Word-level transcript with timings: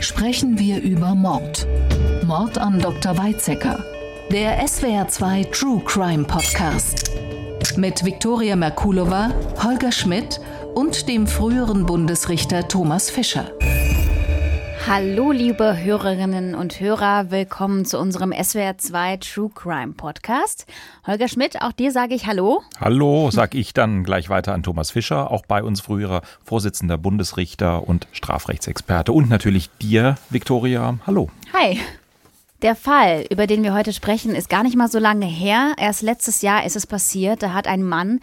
sprechen 0.00 0.58
wir 0.58 0.80
über 0.80 1.14
Mord. 1.14 1.66
Mord 2.24 2.58
an 2.58 2.78
Dr. 2.78 3.16
Weizsäcker. 3.16 3.84
Der 4.30 4.64
SWR2 4.66 5.50
True 5.50 5.82
Crime 5.84 6.24
Podcast. 6.24 7.12
Mit 7.76 8.04
Viktoria 8.04 8.56
Merkulova, 8.56 9.30
Holger 9.62 9.92
Schmidt 9.92 10.40
und 10.74 11.08
dem 11.08 11.26
früheren 11.26 11.86
Bundesrichter 11.86 12.66
Thomas 12.66 13.10
Fischer. 13.10 13.55
Hallo, 14.88 15.32
liebe 15.32 15.76
Hörerinnen 15.76 16.54
und 16.54 16.78
Hörer, 16.78 17.32
willkommen 17.32 17.84
zu 17.84 17.98
unserem 17.98 18.30
SWR2 18.30 19.18
True 19.18 19.50
Crime 19.52 19.94
Podcast. 19.94 20.64
Holger 21.04 21.26
Schmidt, 21.26 21.60
auch 21.60 21.72
dir 21.72 21.90
sage 21.90 22.14
ich 22.14 22.28
Hallo. 22.28 22.62
Hallo, 22.78 23.28
sag 23.32 23.56
ich 23.56 23.74
dann 23.74 24.04
gleich 24.04 24.28
weiter 24.28 24.54
an 24.54 24.62
Thomas 24.62 24.92
Fischer, 24.92 25.32
auch 25.32 25.44
bei 25.44 25.64
uns 25.64 25.80
früherer 25.80 26.22
Vorsitzender 26.44 26.98
Bundesrichter 26.98 27.88
und 27.88 28.06
Strafrechtsexperte. 28.12 29.10
Und 29.10 29.28
natürlich 29.28 29.70
dir, 29.82 30.14
Viktoria. 30.30 30.96
Hallo. 31.04 31.30
Hi. 31.52 31.80
Der 32.62 32.76
Fall, 32.76 33.24
über 33.28 33.48
den 33.48 33.64
wir 33.64 33.74
heute 33.74 33.92
sprechen, 33.92 34.36
ist 34.36 34.48
gar 34.48 34.62
nicht 34.62 34.76
mal 34.76 34.88
so 34.88 35.00
lange 35.00 35.26
her. 35.26 35.74
Erst 35.78 36.02
letztes 36.02 36.42
Jahr 36.42 36.64
ist 36.64 36.76
es 36.76 36.86
passiert. 36.86 37.42
Da 37.42 37.52
hat 37.52 37.66
ein 37.66 37.82
Mann 37.82 38.20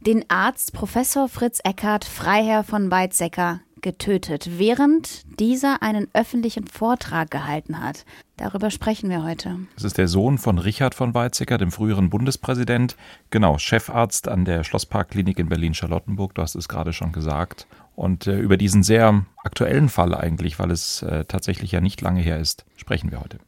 den 0.00 0.24
Arzt 0.30 0.72
Professor 0.72 1.28
Fritz 1.28 1.60
Eckert 1.62 2.06
Freiherr 2.06 2.64
von 2.64 2.90
Weizsäcker 2.90 3.60
getötet, 3.82 4.58
während 4.58 5.24
dieser 5.38 5.82
einen 5.82 6.08
öffentlichen 6.12 6.66
Vortrag 6.66 7.30
gehalten 7.30 7.80
hat. 7.80 8.04
Darüber 8.36 8.70
sprechen 8.70 9.10
wir 9.10 9.22
heute. 9.22 9.58
Das 9.74 9.84
ist 9.84 9.98
der 9.98 10.08
Sohn 10.08 10.38
von 10.38 10.58
Richard 10.58 10.94
von 10.94 11.14
Weizsäcker, 11.14 11.58
dem 11.58 11.70
früheren 11.70 12.10
Bundespräsident, 12.10 12.96
genau, 13.30 13.58
Chefarzt 13.58 14.28
an 14.28 14.44
der 14.44 14.64
Schlossparkklinik 14.64 15.38
in 15.38 15.48
Berlin-Charlottenburg, 15.48 16.34
du 16.34 16.42
hast 16.42 16.54
es 16.54 16.68
gerade 16.68 16.92
schon 16.92 17.12
gesagt. 17.12 17.66
Und 17.94 18.26
äh, 18.26 18.38
über 18.38 18.56
diesen 18.56 18.82
sehr 18.82 19.24
aktuellen 19.42 19.88
Fall 19.88 20.14
eigentlich, 20.14 20.58
weil 20.58 20.70
es 20.70 21.02
äh, 21.02 21.24
tatsächlich 21.24 21.72
ja 21.72 21.80
nicht 21.80 22.00
lange 22.02 22.20
her 22.20 22.38
ist, 22.38 22.64
sprechen 22.76 23.10
wir 23.10 23.20
heute. 23.20 23.38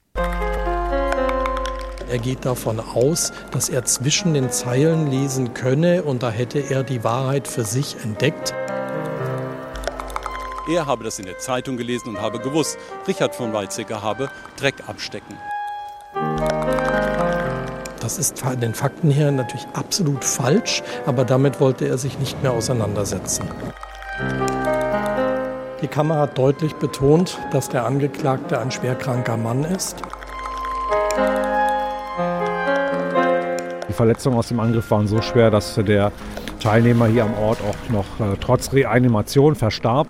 Er 2.11 2.19
geht 2.19 2.47
davon 2.47 2.81
aus, 2.81 3.35
dass 3.51 3.69
er 3.69 3.85
zwischen 3.85 4.33
den 4.33 4.51
Zeilen 4.51 5.11
lesen 5.11 5.53
könne 5.53 6.03
und 6.05 6.23
da 6.23 6.31
hätte 6.31 6.59
er 6.59 6.83
die 6.83 7.05
Wahrheit 7.05 7.47
für 7.47 7.65
sich 7.65 7.97
entdeckt. 8.03 8.55
Er 10.69 10.85
habe 10.85 11.03
das 11.03 11.19
in 11.19 11.25
der 11.25 11.39
Zeitung 11.39 11.79
gelesen 11.79 12.11
und 12.11 12.21
habe 12.21 12.39
gewusst, 12.39 12.79
Richard 13.07 13.35
von 13.35 13.55
Weizsäcker 13.55 14.03
habe 14.03 14.29
Dreck 14.59 14.75
abstecken. 14.87 15.35
Das 18.03 18.19
ist 18.19 18.39
von 18.41 18.61
den 18.61 18.75
Fakten 18.75 19.11
her 19.11 19.31
natürlich 19.31 19.67
absolut 19.73 20.25
falsch, 20.25 20.83
aber 21.07 21.25
damit 21.25 21.59
wollte 21.59 21.89
er 21.89 21.97
sich 21.97 22.19
nicht 22.19 22.43
mehr 22.43 22.53
auseinandersetzen. 22.53 23.49
Die 25.81 25.89
Kammer 25.89 26.19
hat 26.19 26.37
deutlich 26.37 26.75
betont, 26.75 27.39
dass 27.51 27.71
der 27.71 27.87
Angeklagte 27.87 28.59
ein 28.59 28.71
schwerkranker 28.71 29.39
Mann 29.39 29.65
ist. 29.65 29.97
Die 33.89 33.93
Verletzungen 33.95 34.37
aus 34.37 34.49
dem 34.49 34.61
Angriff 34.61 34.91
waren 34.91 35.07
so 35.07 35.23
schwer, 35.23 35.51
dass 35.51 35.77
der 35.77 36.13
Teilnehmer 36.61 37.07
hier 37.07 37.25
am 37.25 37.35
Ort 37.39 37.59
auch 37.63 37.91
noch 37.91 38.21
äh, 38.21 38.37
trotz 38.39 38.73
Reanimation 38.73 39.55
verstarb. 39.55 40.09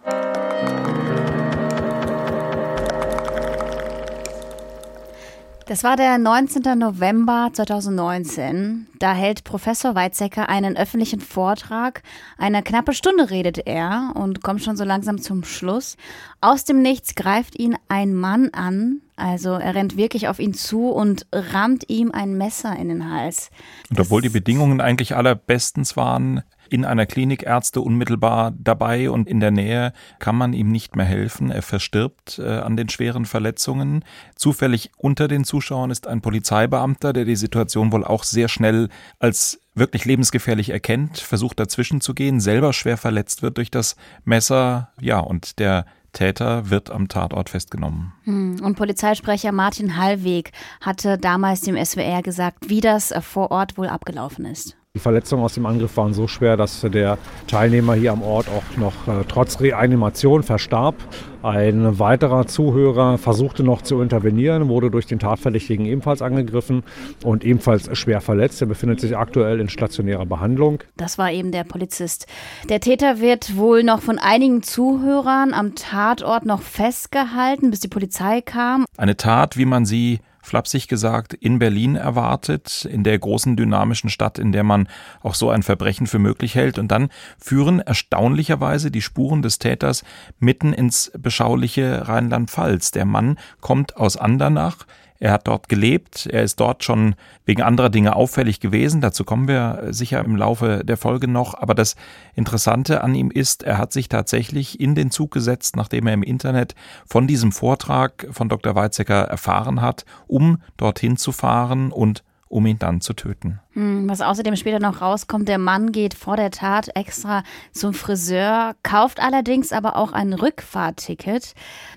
Das 5.69 5.85
war 5.85 5.97
der 5.97 6.17
19. 6.17 6.79
November 6.79 7.51
2019. 7.53 8.87
Da 8.99 9.13
hält 9.13 9.45
Professor 9.45 9.95
Weizsäcker 9.95 10.49
einen 10.49 10.79
öffentlichen 10.79 11.21
Vortrag. 11.21 12.03
Eine 12.39 12.63
knappe 12.63 12.95
Stunde 12.95 13.29
redet 13.29 13.67
er 13.67 14.13
und 14.15 14.43
kommt 14.43 14.63
schon 14.63 14.79
so 14.79 14.85
langsam 14.85 15.21
zum 15.21 15.45
Schluss. 15.45 15.99
Aus 16.41 16.65
dem 16.65 16.81
Nichts 16.81 17.15
greift 17.15 17.59
ihn 17.59 17.77
ein 17.89 18.15
Mann 18.15 18.49
an. 18.55 19.03
Also 19.17 19.51
er 19.51 19.75
rennt 19.75 19.99
wirklich 19.99 20.29
auf 20.29 20.39
ihn 20.39 20.55
zu 20.55 20.89
und 20.89 21.27
rammt 21.33 21.85
ihm 21.91 22.13
ein 22.13 22.39
Messer 22.39 22.75
in 22.75 22.89
den 22.89 23.13
Hals. 23.13 23.51
Und 23.91 24.01
obwohl 24.01 24.23
die 24.23 24.31
Bedingungen 24.31 24.81
eigentlich 24.81 25.17
allerbestens 25.17 25.99
waren, 25.99 26.45
in 26.71 26.85
einer 26.85 27.07
Klinik 27.07 27.43
Ärzte 27.43 27.81
unmittelbar 27.81 28.53
dabei 28.59 29.11
und 29.11 29.29
in 29.29 29.41
der 29.41 29.51
Nähe 29.51 29.93
kann 30.19 30.37
man 30.37 30.53
ihm 30.53 30.71
nicht 30.71 30.97
mehr 30.97 31.07
helfen. 31.07 31.51
Er 31.51 31.63
verstirbt 31.63 32.39
äh, 32.39 32.59
an 32.59 32.77
den 32.77 32.89
schweren 32.89 33.25
Verletzungen. 33.25 34.05
Zufällig 34.37 34.91
unter 34.97 35.29
den 35.29 35.45
Zuschauern 35.45 35.91
ist 35.91 36.07
ein 36.07 36.21
Polizeibeamter, 36.21 37.13
der 37.13 37.25
die 37.25 37.37
Situation 37.37 37.93
wohl 37.93 38.05
auch 38.05 38.25
sehr 38.25 38.49
schnell 38.49 38.89
als 39.19 39.61
wirklich 39.75 40.05
lebensgefährlich 40.05 40.71
erkennt, 40.71 41.19
versucht 41.19 41.61
dazwischen 41.61 42.01
zu 42.01 42.15
gehen, 42.15 42.41
selber 42.41 42.73
schwer 42.73 42.97
verletzt 42.97 43.43
wird 43.43 43.57
durch 43.57 43.71
das 43.71 43.97
Messer. 44.25 44.91
Ja, 45.01 45.21
und 45.21 45.59
der 45.59 45.87
Täter 46.13 46.71
wird 46.71 46.91
am 46.91 47.09
Tatort 47.09 47.51
festgenommen. 47.51 48.13
Hm, 48.25 48.61
und 48.63 48.77
Polizeisprecher 48.77 49.53
Martin 49.53 49.97
Hallweg 49.97 50.53
hatte 50.81 51.19
damals 51.19 51.61
dem 51.61 51.77
SWR 51.77 52.23
gesagt, 52.23 52.69
wie 52.69 52.81
das 52.81 53.15
vor 53.21 53.51
Ort 53.51 53.79
wohl 53.79 53.89
abgelaufen 53.89 54.45
ist. 54.45 54.77
Die 54.99 55.03
Verletzungen 55.03 55.45
aus 55.45 55.55
dem 55.55 55.65
Angriff 55.65 55.97
waren 55.97 56.13
so 56.13 56.27
schwer, 56.27 56.57
dass 56.57 56.81
der 56.81 57.19
Teilnehmer 57.47 57.95
hier 57.95 58.11
am 58.11 58.21
Ort 58.21 58.49
auch 58.49 58.77
noch 58.77 59.07
äh, 59.07 59.23
trotz 59.29 59.61
Reanimation 59.61 60.43
verstarb. 60.43 60.97
Ein 61.41 62.01
weiterer 62.01 62.49
Zuhörer 62.49 63.17
versuchte 63.17 63.63
noch 63.63 63.83
zu 63.83 64.03
intervenieren, 64.03 64.69
wurde 64.69 64.91
durch 64.91 65.07
den 65.07 65.21
Tatverdächtigen 65.21 65.87
ebenfalls 65.87 66.21
angegriffen 66.21 66.83
und 67.23 67.45
ebenfalls 67.45 67.97
schwer 67.97 68.21
verletzt. 68.21 68.61
Er 68.61 68.67
befindet 68.67 68.99
sich 68.99 69.17
aktuell 69.17 69.61
in 69.61 69.69
stationärer 69.69 70.27
Behandlung. 70.27 70.83
Das 70.97 71.17
war 71.17 71.31
eben 71.31 71.53
der 71.53 71.63
Polizist. 71.63 72.27
Der 72.69 72.81
Täter 72.81 73.21
wird 73.21 73.57
wohl 73.57 73.85
noch 73.85 74.03
von 74.03 74.19
einigen 74.19 74.65
Zuhörern 74.65 75.55
am 75.55 75.77
Tatort 75.77 76.45
noch 76.45 76.63
festgehalten, 76.63 77.71
bis 77.71 77.79
die 77.79 77.87
Polizei 77.87 78.41
kam. 78.41 78.85
Eine 78.97 79.17
Tat, 79.17 79.57
wie 79.57 79.65
man 79.65 79.87
sie 79.87 80.19
flapsig 80.49 80.89
gesagt, 80.89 81.35
in 81.35 81.59
Berlin 81.59 81.95
erwartet, 81.95 82.89
in 82.91 83.05
der 83.05 83.19
großen 83.19 83.57
dynamischen 83.57 84.11
Stadt, 84.11 84.39
in 84.39 84.53
der 84.53 84.65
man 84.65 84.89
auch 85.23 85.35
so 85.35 85.51
ein 85.51 85.63
Verbrechen 85.63 86.07
für 86.07 86.19
möglich 86.19 86.55
hält. 86.55 86.79
Und 86.79 86.89
dann 86.89 87.11
führen 87.39 87.81
erstaunlicherweise 87.81 88.91
die 88.91 89.03
Spuren 89.03 89.43
des 89.43 89.59
Täters 89.59 90.05
mitten 90.39 90.73
ins 90.73 91.13
beschauliche 91.17 92.09
Rheinland-Pfalz. 92.09 92.91
Der 92.91 93.05
Mann 93.05 93.39
kommt 93.61 93.97
aus 93.97 94.17
Andernach, 94.17 94.87
er 95.21 95.33
hat 95.33 95.49
dort 95.49 95.69
gelebt, 95.69 96.27
er 96.27 96.43
ist 96.43 96.61
dort 96.61 96.85
schon 96.85 97.15
wegen 97.45 97.63
anderer 97.63 97.91
Dinge 97.91 98.15
auffällig 98.15 98.61
gewesen, 98.61 99.01
dazu 99.01 99.25
kommen 99.25 99.49
wir 99.49 99.89
sicher 99.91 100.25
im 100.25 100.37
Laufe 100.37 100.83
der 100.85 100.97
Folge 100.97 101.29
noch, 101.29 101.55
aber 101.55 101.75
das 101.75 101.97
Interessante 102.35 103.03
an 103.03 103.15
ihm 103.15 103.31
ist, 103.31 103.63
er 103.63 103.79
hat 103.79 103.93
sich 103.93 104.09
tatsächlich 104.09 104.81
in 104.81 104.95
den 104.95 105.11
Zug 105.11 105.33
gesetzt, 105.33 105.77
nachdem 105.77 106.07
er 106.07 106.15
im 106.15 106.23
Internet 106.23 106.75
von 107.07 107.27
diesem 107.27 107.53
Vortrag 107.53 108.29
von 108.31 108.49
Dr. 108.49 108.75
Weizsäcker 108.75 109.23
erfahren 109.23 109.81
hat, 109.81 110.05
um 110.27 110.63
dorthin 110.77 111.17
zu 111.17 111.33
fahren 111.33 111.91
und 111.91 112.23
um 112.49 112.67
ihn 112.67 112.79
dann 112.79 113.01
zu 113.01 113.13
töten. 113.13 113.61
Hm, 113.73 114.09
was 114.09 114.21
außerdem 114.21 114.57
später 114.57 114.81
noch 114.81 115.01
rauskommt, 115.01 115.49
der 115.49 115.59
Mann 115.59 115.93
geht 115.93 116.15
vor 116.15 116.37
der 116.37 116.51
Tat 116.51 116.95
extra 116.97 117.43
zum 117.73 117.95
Friseur, 117.95 118.75
kauft 118.83 119.21
allerdings 119.21 119.73
aber 119.73 119.97
auch 119.97 120.13
ein 120.13 120.33
Rückfahrtticket. 120.33 121.55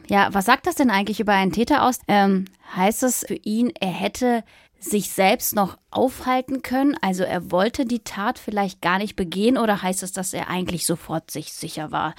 Ja, 0.07 0.29
was 0.31 0.45
sagt 0.45 0.67
das 0.67 0.75
denn 0.75 0.89
eigentlich 0.89 1.19
über 1.19 1.34
einen 1.34 1.51
Täter 1.51 1.84
aus? 1.84 2.00
Ähm, 2.07 2.45
heißt 2.75 3.03
es 3.03 3.25
für 3.28 3.35
ihn, 3.35 3.72
er 3.79 3.91
hätte 3.91 4.44
sich 4.79 5.12
selbst 5.12 5.56
noch 5.56 5.78
aufhalten 5.91 6.62
können? 6.63 6.95
Also 7.01 7.23
er 7.23 7.51
wollte 7.51 7.85
die 7.85 8.03
Tat 8.03 8.39
vielleicht 8.39 8.81
gar 8.81 8.97
nicht 8.97 9.16
begehen 9.16 9.57
oder 9.57 9.81
heißt 9.81 10.03
es, 10.03 10.12
dass 10.12 10.33
er 10.33 10.50
eigentlich 10.50 10.85
sofort 10.85 11.31
sich 11.31 11.53
sicher 11.53 11.91
war? 11.91 12.16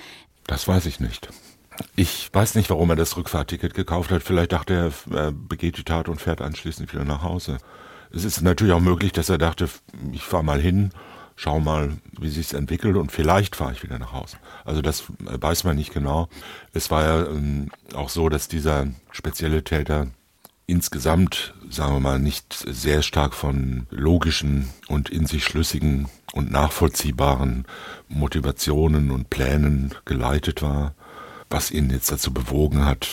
Das 0.47 0.67
weiß 0.69 0.87
ich 0.87 1.01
nicht. 1.01 1.29
Ich 1.97 2.31
weiß 2.33 2.55
nicht, 2.55 2.71
warum 2.71 2.91
er 2.91 2.97
das 2.97 3.17
Rückfahrticket 3.17 3.75
gekauft 3.75 4.11
hat. 4.11 4.23
Vielleicht 4.23 4.53
dachte 4.53 4.93
er, 5.11 5.17
er 5.17 5.33
begeht 5.33 5.79
die 5.79 5.85
Tat 5.85 6.09
und 6.09 6.21
fährt 6.21 6.41
anschließend 6.41 6.93
wieder 6.93 7.05
nach 7.05 7.23
Hause. 7.23 7.59
Es 8.15 8.25
ist 8.25 8.43
natürlich 8.43 8.73
auch 8.73 8.81
möglich, 8.81 9.13
dass 9.13 9.29
er 9.29 9.39
dachte, 9.39 9.69
ich 10.13 10.23
fahre 10.23 10.45
mal 10.45 10.61
hin, 10.61 10.91
schau 11.37 11.61
mal, 11.61 11.97
wie 12.19 12.29
sich's 12.29 12.53
entwickelt 12.53 12.97
und 12.97 13.11
vielleicht 13.11 13.57
fahre 13.57 13.73
ich 13.73 13.83
wieder 13.83 13.99
nach 13.99 14.13
Hause. 14.13 14.37
Also 14.65 14.83
das 14.83 15.05
weiß 15.19 15.65
man 15.65 15.77
nicht 15.77 15.93
genau. 15.93 16.29
Es 16.73 16.91
war 16.91 17.05
ja 17.05 17.27
ähm, 17.27 17.71
auch 17.95 18.09
so, 18.09 18.29
dass 18.29 18.49
dieser 18.49 18.87
spezielle 19.11 19.65
Täter 19.65 20.09
insgesamt, 20.67 21.55
sagen 21.69 21.95
wir 21.95 22.01
mal, 22.01 22.19
nicht 22.19 22.55
sehr 22.55 23.03
stark 23.03 23.35
von 23.35 23.87
logischen 23.91 24.69
und 24.89 25.11
in 25.11 25.27
sich 25.27 25.45
schlüssigen 25.45 26.09
und 26.33 26.51
nachvollziehbaren 26.51 27.67
Motivationen 28.09 29.11
und 29.11 29.29
Plänen 29.29 29.95
geleitet 30.05 30.63
war, 30.63 30.95
was 31.51 31.71
ihn 31.71 31.91
jetzt 31.91 32.11
dazu 32.11 32.33
bewogen 32.33 32.85
hat, 32.85 33.09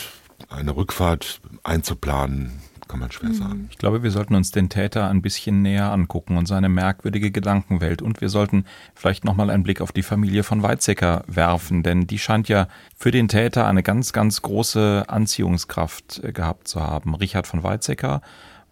eine 0.48 0.74
Rückfahrt 0.74 1.40
einzuplanen, 1.62 2.60
kann 2.90 3.00
man 3.00 3.12
schwer 3.12 3.32
sagen. 3.32 3.68
Ich 3.70 3.78
glaube, 3.78 4.02
wir 4.02 4.10
sollten 4.10 4.34
uns 4.34 4.50
den 4.50 4.68
Täter 4.68 5.08
ein 5.08 5.22
bisschen 5.22 5.62
näher 5.62 5.92
angucken 5.92 6.36
und 6.36 6.46
seine 6.46 6.68
merkwürdige 6.68 7.30
Gedankenwelt. 7.30 8.02
Und 8.02 8.20
wir 8.20 8.28
sollten 8.28 8.64
vielleicht 8.96 9.24
nochmal 9.24 9.48
einen 9.48 9.62
Blick 9.62 9.80
auf 9.80 9.92
die 9.92 10.02
Familie 10.02 10.42
von 10.42 10.64
Weizsäcker 10.64 11.22
werfen, 11.28 11.84
denn 11.84 12.08
die 12.08 12.18
scheint 12.18 12.48
ja 12.48 12.66
für 12.96 13.12
den 13.12 13.28
Täter 13.28 13.66
eine 13.68 13.84
ganz, 13.84 14.12
ganz 14.12 14.42
große 14.42 15.04
Anziehungskraft 15.06 16.20
äh, 16.24 16.32
gehabt 16.32 16.66
zu 16.66 16.80
haben. 16.80 17.14
Richard 17.14 17.46
von 17.46 17.62
Weizsäcker 17.62 18.22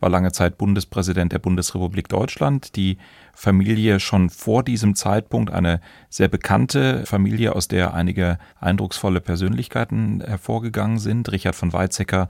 war 0.00 0.10
lange 0.10 0.32
Zeit 0.32 0.58
Bundespräsident 0.58 1.32
der 1.32 1.38
Bundesrepublik 1.38 2.08
Deutschland. 2.08 2.74
Die 2.74 2.98
Familie 3.34 4.00
schon 4.00 4.30
vor 4.30 4.64
diesem 4.64 4.96
Zeitpunkt 4.96 5.52
eine 5.52 5.80
sehr 6.08 6.28
bekannte 6.28 7.06
Familie, 7.06 7.54
aus 7.54 7.68
der 7.68 7.94
einige 7.94 8.38
eindrucksvolle 8.60 9.20
Persönlichkeiten 9.20 10.22
hervorgegangen 10.26 10.98
sind. 10.98 11.30
Richard 11.30 11.54
von 11.54 11.72
Weizsäcker 11.72 12.28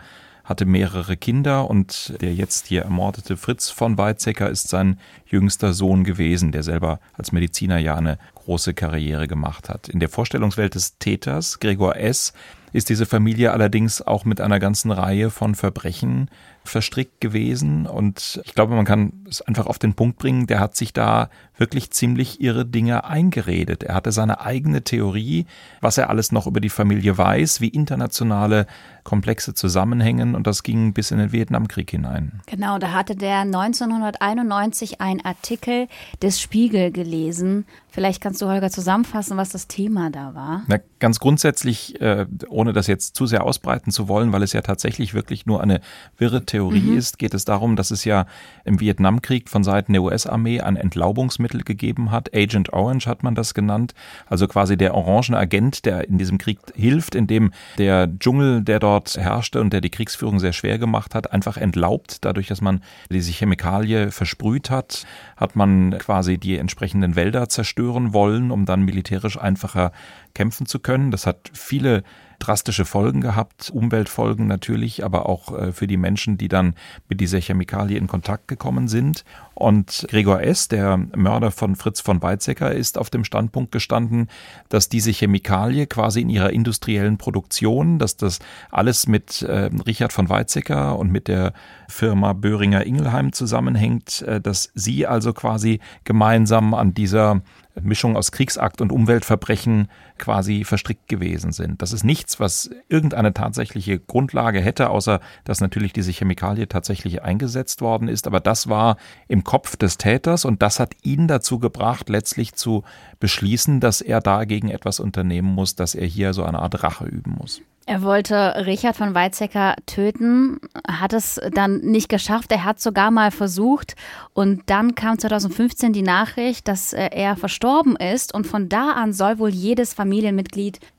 hatte 0.49 0.65
mehrere 0.65 1.19
Kinder 1.19 1.69
und 1.69 2.15
der 2.23 2.35
jetzt 2.35 2.69
hier 2.69 2.83
ermordete 2.83 3.37
Fritz 3.37 3.69
von 3.69 3.99
Weizsäcker 3.99 4.49
ist 4.49 4.69
sein 4.69 4.99
jüngster 5.27 5.75
Sohn 5.75 6.05
gewesen, 6.05 6.53
der 6.53 6.63
selber 6.63 7.01
als 7.13 7.33
Mediziner 7.33 7.77
ja 7.77 7.95
eine 7.95 8.19
große 8.49 8.73
Karriere 8.73 9.29
gemacht 9.29 9.69
hat. 9.69 9.91
In 9.91 10.01
der 10.01 10.09
Vorstellungswelt 10.09 10.75
des 10.75 10.97
Täters, 10.97 11.61
Gregor 11.61 11.97
S., 11.97 12.33
ist 12.73 12.89
diese 12.89 13.05
Familie 13.05 13.53
allerdings 13.53 14.01
auch 14.03 14.25
mit 14.25 14.41
einer 14.41 14.59
ganzen 14.59 14.91
Reihe 14.91 15.31
von 15.31 15.55
Verbrechen 15.55 16.31
verstrickt 16.65 17.21
gewesen. 17.21 17.87
Und 17.87 18.41
ich 18.45 18.55
glaube, 18.55 18.75
man 18.75 18.85
kann 18.85 19.13
es 19.29 19.41
einfach 19.43 19.67
auf 19.67 19.79
den 19.79 19.95
Punkt 19.95 20.19
bringen, 20.19 20.47
der 20.47 20.61
hat 20.61 20.77
sich 20.77 20.93
da 20.93 21.31
wirklich 21.57 21.91
ziemlich 21.91 22.41
irre 22.41 22.67
Dinge 22.67 23.05
eingeredet. 23.05 23.83
Er 23.83 23.95
hatte 23.95 24.13
seine 24.13 24.41
eigene 24.41 24.83
Theorie, 24.83 25.47
was 25.81 25.99
er 25.99 26.11
alles 26.11 26.31
noch 26.31 26.47
über 26.47 26.61
die 26.61 26.69
Familie 26.69 27.17
weiß, 27.17 27.61
wie 27.61 27.69
internationale 27.69 28.67
Komplexe 29.03 29.55
zusammenhängen 29.55 30.35
und 30.35 30.47
das 30.47 30.63
ging 30.63 30.93
bis 30.93 31.11
in 31.11 31.19
den 31.19 31.33
Vietnamkrieg 31.33 31.91
hinein. 31.91 32.43
Genau, 32.47 32.79
da 32.79 32.93
hatte 32.93 33.17
der 33.17 33.39
1991 33.39 35.01
einen 35.01 35.25
Artikel 35.25 35.89
des 36.21 36.41
Spiegel 36.41 36.93
gelesen. 36.93 37.65
Vielleicht 37.89 38.21
kannst 38.21 38.38
du, 38.43 38.47
Holger, 38.47 38.71
zusammenfassen, 38.71 39.37
was 39.37 39.51
das 39.51 39.67
Thema 39.67 40.11
da 40.11 40.35
war. 40.35 40.63
Na, 40.67 40.79
ganz 40.99 41.21
grundsätzlich, 41.21 42.01
äh, 42.01 42.27
ohne 42.49 42.73
das 42.73 42.87
jetzt 42.87 43.17
zu 43.17 43.27
sehr 43.27 43.45
ausbreiten 43.45 43.91
zu 43.91 44.09
wollen, 44.09 44.33
weil 44.33 44.43
es 44.43 44.53
ja 44.53 44.63
tatsächlich 44.63 45.15
wirklich 45.15 45.47
nur 45.47 45.63
eine 45.63 45.81
wirre 46.17 46.45
Theorie 46.45 46.81
mhm. 46.81 46.99
ist, 46.99 47.19
geht 47.19 47.35
es 47.35 47.45
darum, 47.45 47.77
dass 47.77 47.91
es 47.91 48.05
ja 48.05 48.27
im 48.65 48.81
Vietnamkrieg 48.81 49.49
von 49.49 49.65
Seiten 49.65 49.93
der 49.93 50.03
US-Armee 50.03 50.61
ein 50.61 50.77
Entlaubungsmittel 50.77 51.63
gegeben 51.63 52.11
hat. 52.11 52.35
Agent 52.35 52.73
Orange 52.73 53.07
hat 53.07 53.23
man 53.23 53.35
das 53.35 53.55
genannt. 53.55 53.95
Also 54.27 54.49
quasi 54.49 54.77
der 54.77 54.95
orangene 54.95 55.39
Agent, 55.39 55.85
der 55.85 56.09
in 56.09 56.19
diesem 56.19 56.39
Krieg 56.39 56.59
hilft, 56.75 57.15
indem 57.15 57.53
der 57.79 58.09
Dschungel, 58.19 58.63
der 58.63 58.79
dort 58.79 59.17
herrschte 59.17 59.61
und 59.61 59.73
der 59.73 59.81
die 59.81 59.91
Kriegsführung 59.91 60.39
sehr 60.39 60.53
schwer 60.53 60.79
gemacht 60.79 61.15
hat, 61.15 61.33
einfach 61.33 61.57
entlaubt. 61.57 62.25
Dadurch, 62.25 62.47
dass 62.47 62.61
man 62.61 62.83
diese 63.11 63.33
Chemikalie 63.33 64.11
versprüht 64.11 64.71
hat, 64.71 65.07
hat 65.37 65.57
man 65.57 65.97
quasi 65.99 66.39
die 66.39 66.57
entsprechenden 66.57 67.17
Wälder 67.17 67.49
zerstören 67.49 68.13
wollen, 68.13 68.28
um 68.51 68.65
dann 68.65 68.83
militärisch 68.83 69.39
einfacher 69.39 69.93
kämpfen 70.35 70.67
zu 70.67 70.79
können. 70.79 71.11
Das 71.11 71.27
hat 71.27 71.51
viele 71.53 72.03
drastische 72.39 72.85
Folgen 72.85 73.21
gehabt, 73.21 73.71
Umweltfolgen 73.71 74.47
natürlich, 74.47 75.05
aber 75.05 75.29
auch 75.29 75.57
äh, 75.57 75.73
für 75.73 75.87
die 75.87 75.97
Menschen, 75.97 76.39
die 76.39 76.49
dann 76.49 76.75
mit 77.09 77.21
dieser 77.21 77.41
Chemikalie 77.41 77.99
in 77.99 78.07
Kontakt 78.07 78.49
gekommen 78.49 78.89
sind. 78.89 79.25
Und 79.55 80.07
Gregor 80.09 80.41
S., 80.43 80.69
der 80.69 80.97
Mörder 80.97 81.51
von 81.51 81.75
Fritz 81.75 82.01
von 82.01 82.23
Weizsäcker, 82.23 82.73
ist 82.73 82.97
auf 82.97 83.11
dem 83.11 83.25
Standpunkt 83.25 83.73
gestanden, 83.73 84.29
dass 84.69 84.89
diese 84.89 85.11
Chemikalie 85.11 85.87
quasi 85.87 86.21
in 86.21 86.31
ihrer 86.31 86.51
industriellen 86.51 87.19
Produktion, 87.19 87.99
dass 87.99 88.17
das 88.17 88.39
alles 88.71 89.09
mit 89.09 89.43
äh, 89.43 89.71
Richard 89.87 90.13
von 90.13 90.29
Weizsäcker 90.29 90.97
und 90.97 91.11
mit 91.11 91.27
der 91.27 91.53
Firma 91.89 92.35
Böhringer 92.35 92.87
Ingelheim 92.87 93.33
zusammenhängt, 93.33 94.23
äh, 94.23 94.41
dass 94.41 94.71
sie 94.75 95.07
also 95.07 95.33
quasi 95.33 95.81
gemeinsam 96.05 96.73
an 96.75 96.95
dieser 96.95 97.43
Mischung 97.83 98.17
aus 98.17 98.33
Kriegsakt 98.33 98.81
und 98.81 98.93
Umweltverbrechen 98.93 99.89
quasi 100.19 100.65
verstrickt 100.65 101.09
gewesen 101.09 101.53
sind. 101.53 101.83
Das 101.83 101.93
ist 101.93 102.05
nichts, 102.05 102.41
was 102.41 102.71
irgendeine 102.89 103.33
tatsächliche 103.33 103.99
Grundlage 103.99 104.61
hätte, 104.61 104.91
außer 104.91 105.21
dass 105.45 105.61
natürlich 105.61 105.93
diese 105.93 106.13
Chemikalie 106.13 106.69
tatsächlich 106.69 107.23
eingesetzt 107.23 107.81
worden 107.81 108.09
ist. 108.09 108.27
Aber 108.27 108.41
das 108.41 108.69
war 108.69 108.97
im 109.29 109.45
Kopf 109.45 109.77
des 109.77 109.99
Täters 109.99 110.45
und 110.45 110.63
das 110.63 110.81
hat 110.81 110.93
ihn 111.03 111.29
dazu 111.29 111.59
gebracht, 111.59 112.09
letztlich 112.09 112.55
zu 112.55 112.85
beschließen, 113.21 113.81
dass 113.81 114.01
er 114.01 114.21
dagegen 114.21 114.71
etwas 114.71 115.01
unternehmen 115.01 115.49
muss, 115.49 115.75
dass 115.75 115.95
er 115.95 116.07
hier 116.07 116.33
so 116.35 116.45
eine 116.45 116.59
Art 116.59 116.83
Rache 116.83 117.07
üben 117.07 117.37
muss. 117.39 117.63
Er 117.89 118.03
wollte 118.03 118.67
Richard 118.67 118.97
von 118.97 119.15
Weizsäcker 119.15 119.75
töten, 119.87 120.61
hat 120.87 121.15
es 121.15 121.41
dann 121.55 121.79
nicht 121.79 122.11
geschafft. 122.11 122.53
Er 122.53 122.65
hat 122.65 122.83
sogar 122.83 123.11
mal 123.11 123.31
versucht 123.31 123.97
und 124.35 124.65
dann 124.67 124.95
kam 124.95 125.19
2015 125.19 125.95
die 125.95 126.03
Nachricht, 126.03 126.69
dass 126.69 126.93
äh, 126.93 127.09
er 127.11 127.35
verstorben 127.37 127.97
ist 127.97 128.35
und 128.35 128.47
von 128.47 128.69
da 128.69 128.91
an 128.91 129.15
soll 129.15 129.39
wohl 129.39 129.49
jedes 129.49 129.95
Familienmitglied 129.95 130.08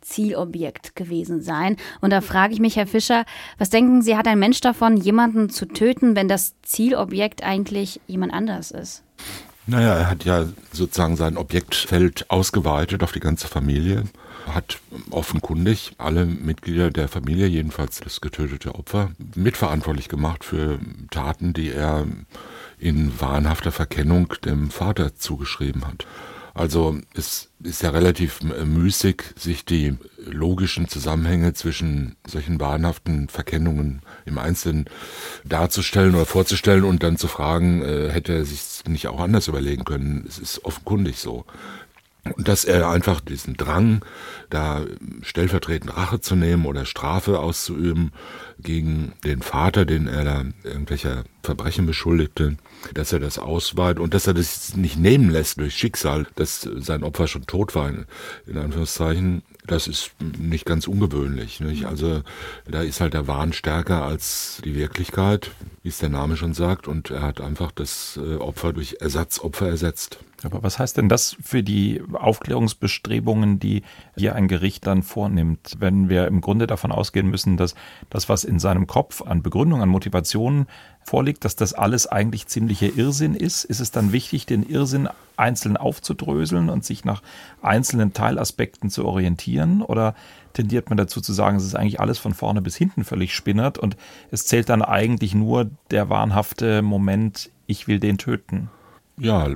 Zielobjekt 0.01 0.95
gewesen 0.95 1.41
sein. 1.41 1.77
Und 2.01 2.11
da 2.11 2.21
frage 2.21 2.53
ich 2.53 2.59
mich, 2.59 2.75
Herr 2.75 2.87
Fischer, 2.87 3.25
was 3.57 3.69
denken 3.69 4.01
Sie, 4.01 4.15
hat 4.15 4.27
ein 4.27 4.39
Mensch 4.39 4.61
davon, 4.61 4.97
jemanden 4.97 5.49
zu 5.49 5.65
töten, 5.65 6.15
wenn 6.15 6.27
das 6.27 6.55
Zielobjekt 6.63 7.43
eigentlich 7.43 7.99
jemand 8.07 8.33
anders 8.33 8.71
ist? 8.71 9.03
Naja, 9.67 9.95
er 9.95 10.09
hat 10.09 10.25
ja 10.25 10.45
sozusagen 10.71 11.15
sein 11.15 11.37
Objektfeld 11.37 12.29
ausgeweitet 12.29 13.03
auf 13.03 13.11
die 13.11 13.19
ganze 13.19 13.47
Familie 13.47 14.05
hat 14.53 14.79
offenkundig 15.11 15.93
alle 15.97 16.25
Mitglieder 16.25 16.91
der 16.91 17.07
Familie, 17.07 17.47
jedenfalls 17.47 17.99
das 17.99 18.21
getötete 18.21 18.75
Opfer, 18.75 19.11
mitverantwortlich 19.35 20.09
gemacht 20.09 20.43
für 20.43 20.79
Taten, 21.11 21.53
die 21.53 21.71
er 21.71 22.05
in 22.79 23.19
wahnhafter 23.19 23.71
Verkennung 23.71 24.33
dem 24.45 24.71
Vater 24.71 25.15
zugeschrieben 25.15 25.85
hat. 25.85 26.05
Also 26.59 26.97
es 27.13 27.47
ist 27.63 27.83
ja 27.83 27.91
relativ 27.91 28.41
müßig, 28.41 29.23
sich 29.37 29.63
die 29.63 29.95
logischen 30.25 30.89
Zusammenhänge 30.89 31.53
zwischen 31.53 32.17
solchen 32.27 32.59
wahnhaften 32.59 33.29
Verkennungen 33.29 34.01
im 34.25 34.37
Einzelnen 34.37 34.83
darzustellen 35.45 36.15
oder 36.15 36.25
vorzustellen 36.25 36.83
und 36.83 37.01
dann 37.01 37.15
zu 37.15 37.29
fragen, 37.29 37.81
äh, 37.81 38.09
hätte 38.09 38.33
er 38.33 38.43
sich 38.43 38.85
nicht 38.89 39.07
auch 39.07 39.21
anders 39.21 39.47
überlegen 39.47 39.85
können. 39.85 40.25
Es 40.27 40.37
ist 40.37 40.65
offenkundig 40.65 41.19
so. 41.19 41.45
Und 42.35 42.47
dass 42.47 42.65
er 42.65 42.89
einfach 42.89 43.21
diesen 43.21 43.55
Drang, 43.55 44.03
da 44.49 44.85
stellvertretend 45.21 45.95
Rache 45.95 46.19
zu 46.19 46.35
nehmen 46.35 46.65
oder 46.65 46.85
Strafe 46.85 47.39
auszuüben 47.39 48.11
gegen 48.59 49.13
den 49.23 49.41
Vater, 49.41 49.85
den 49.85 50.07
er 50.07 50.25
da 50.25 50.45
irgendwelcher 50.63 51.23
Verbrechen 51.43 51.85
beschuldigte, 51.85 52.57
dass 52.93 53.13
er 53.13 53.19
das 53.19 53.39
ausweitet 53.39 53.99
und 53.99 54.13
dass 54.13 54.27
er 54.27 54.33
das 54.33 54.75
nicht 54.75 54.97
nehmen 54.97 55.29
lässt 55.29 55.59
durch 55.59 55.75
Schicksal, 55.75 56.27
dass 56.35 56.61
sein 56.61 57.03
Opfer 57.03 57.27
schon 57.27 57.47
tot 57.47 57.73
war, 57.73 57.89
in 57.89 58.57
Anführungszeichen, 58.57 59.41
das 59.65 59.87
ist 59.87 60.11
nicht 60.37 60.65
ganz 60.65 60.87
ungewöhnlich. 60.87 61.61
Nicht? 61.61 61.85
Also 61.85 62.21
da 62.67 62.81
ist 62.81 63.01
halt 63.01 63.13
der 63.13 63.27
Wahn 63.27 63.53
stärker 63.53 64.03
als 64.03 64.61
die 64.65 64.75
Wirklichkeit, 64.75 65.51
wie 65.83 65.89
es 65.89 65.99
der 65.99 66.09
Name 66.09 66.35
schon 66.35 66.53
sagt, 66.53 66.87
und 66.87 67.11
er 67.11 67.21
hat 67.21 67.39
einfach 67.39 67.71
das 67.71 68.19
äh, 68.21 68.35
Opfer 68.35 68.73
durch 68.73 68.97
Ersatzopfer 68.99 69.67
ersetzt. 69.69 70.19
Aber 70.43 70.63
was 70.63 70.79
heißt 70.79 70.97
denn 70.97 71.09
das 71.09 71.35
für 71.41 71.63
die 71.63 72.01
Aufklärungsbestrebungen, 72.13 73.59
die 73.59 73.83
hier 74.15 74.35
ein 74.35 74.47
Gericht 74.47 74.87
dann 74.87 75.03
vornimmt, 75.03 75.75
wenn 75.79 76.09
wir 76.09 76.27
im 76.27 76.41
Grunde 76.41 76.67
davon 76.67 76.91
ausgehen 76.91 77.29
müssen, 77.29 77.57
dass 77.57 77.75
das, 78.09 78.29
was 78.29 78.43
in 78.43 78.59
seinem 78.59 78.87
Kopf 78.87 79.21
an 79.21 79.41
Begründung, 79.41 79.81
an 79.81 79.89
Motivation 79.89 80.67
vorliegt, 81.03 81.43
dass 81.43 81.55
das 81.55 81.73
alles 81.73 82.07
eigentlich 82.07 82.47
ziemlicher 82.47 82.95
Irrsinn 82.95 83.35
ist? 83.35 83.65
Ist 83.65 83.79
es 83.79 83.91
dann 83.91 84.11
wichtig, 84.11 84.45
den 84.45 84.63
Irrsinn 84.63 85.09
einzeln 85.35 85.77
aufzudröseln 85.77 86.69
und 86.69 86.85
sich 86.85 87.03
nach 87.03 87.21
einzelnen 87.61 88.13
Teilaspekten 88.13 88.89
zu 88.89 89.05
orientieren? 89.05 89.81
Oder 89.81 90.15
tendiert 90.53 90.89
man 90.89 90.97
dazu 90.97 91.21
zu 91.21 91.33
sagen, 91.33 91.57
es 91.57 91.65
ist 91.65 91.75
eigentlich 91.75 91.99
alles 91.99 92.19
von 92.19 92.33
vorne 92.33 92.61
bis 92.61 92.75
hinten 92.75 93.03
völlig 93.03 93.33
spinnert 93.33 93.77
und 93.77 93.97
es 94.31 94.45
zählt 94.45 94.69
dann 94.69 94.81
eigentlich 94.81 95.33
nur 95.33 95.69
der 95.91 96.09
wahnhafte 96.09 96.81
Moment, 96.81 97.49
ich 97.67 97.87
will 97.87 97.99
den 97.99 98.17
töten? 98.17 98.69
Ja, 99.21 99.49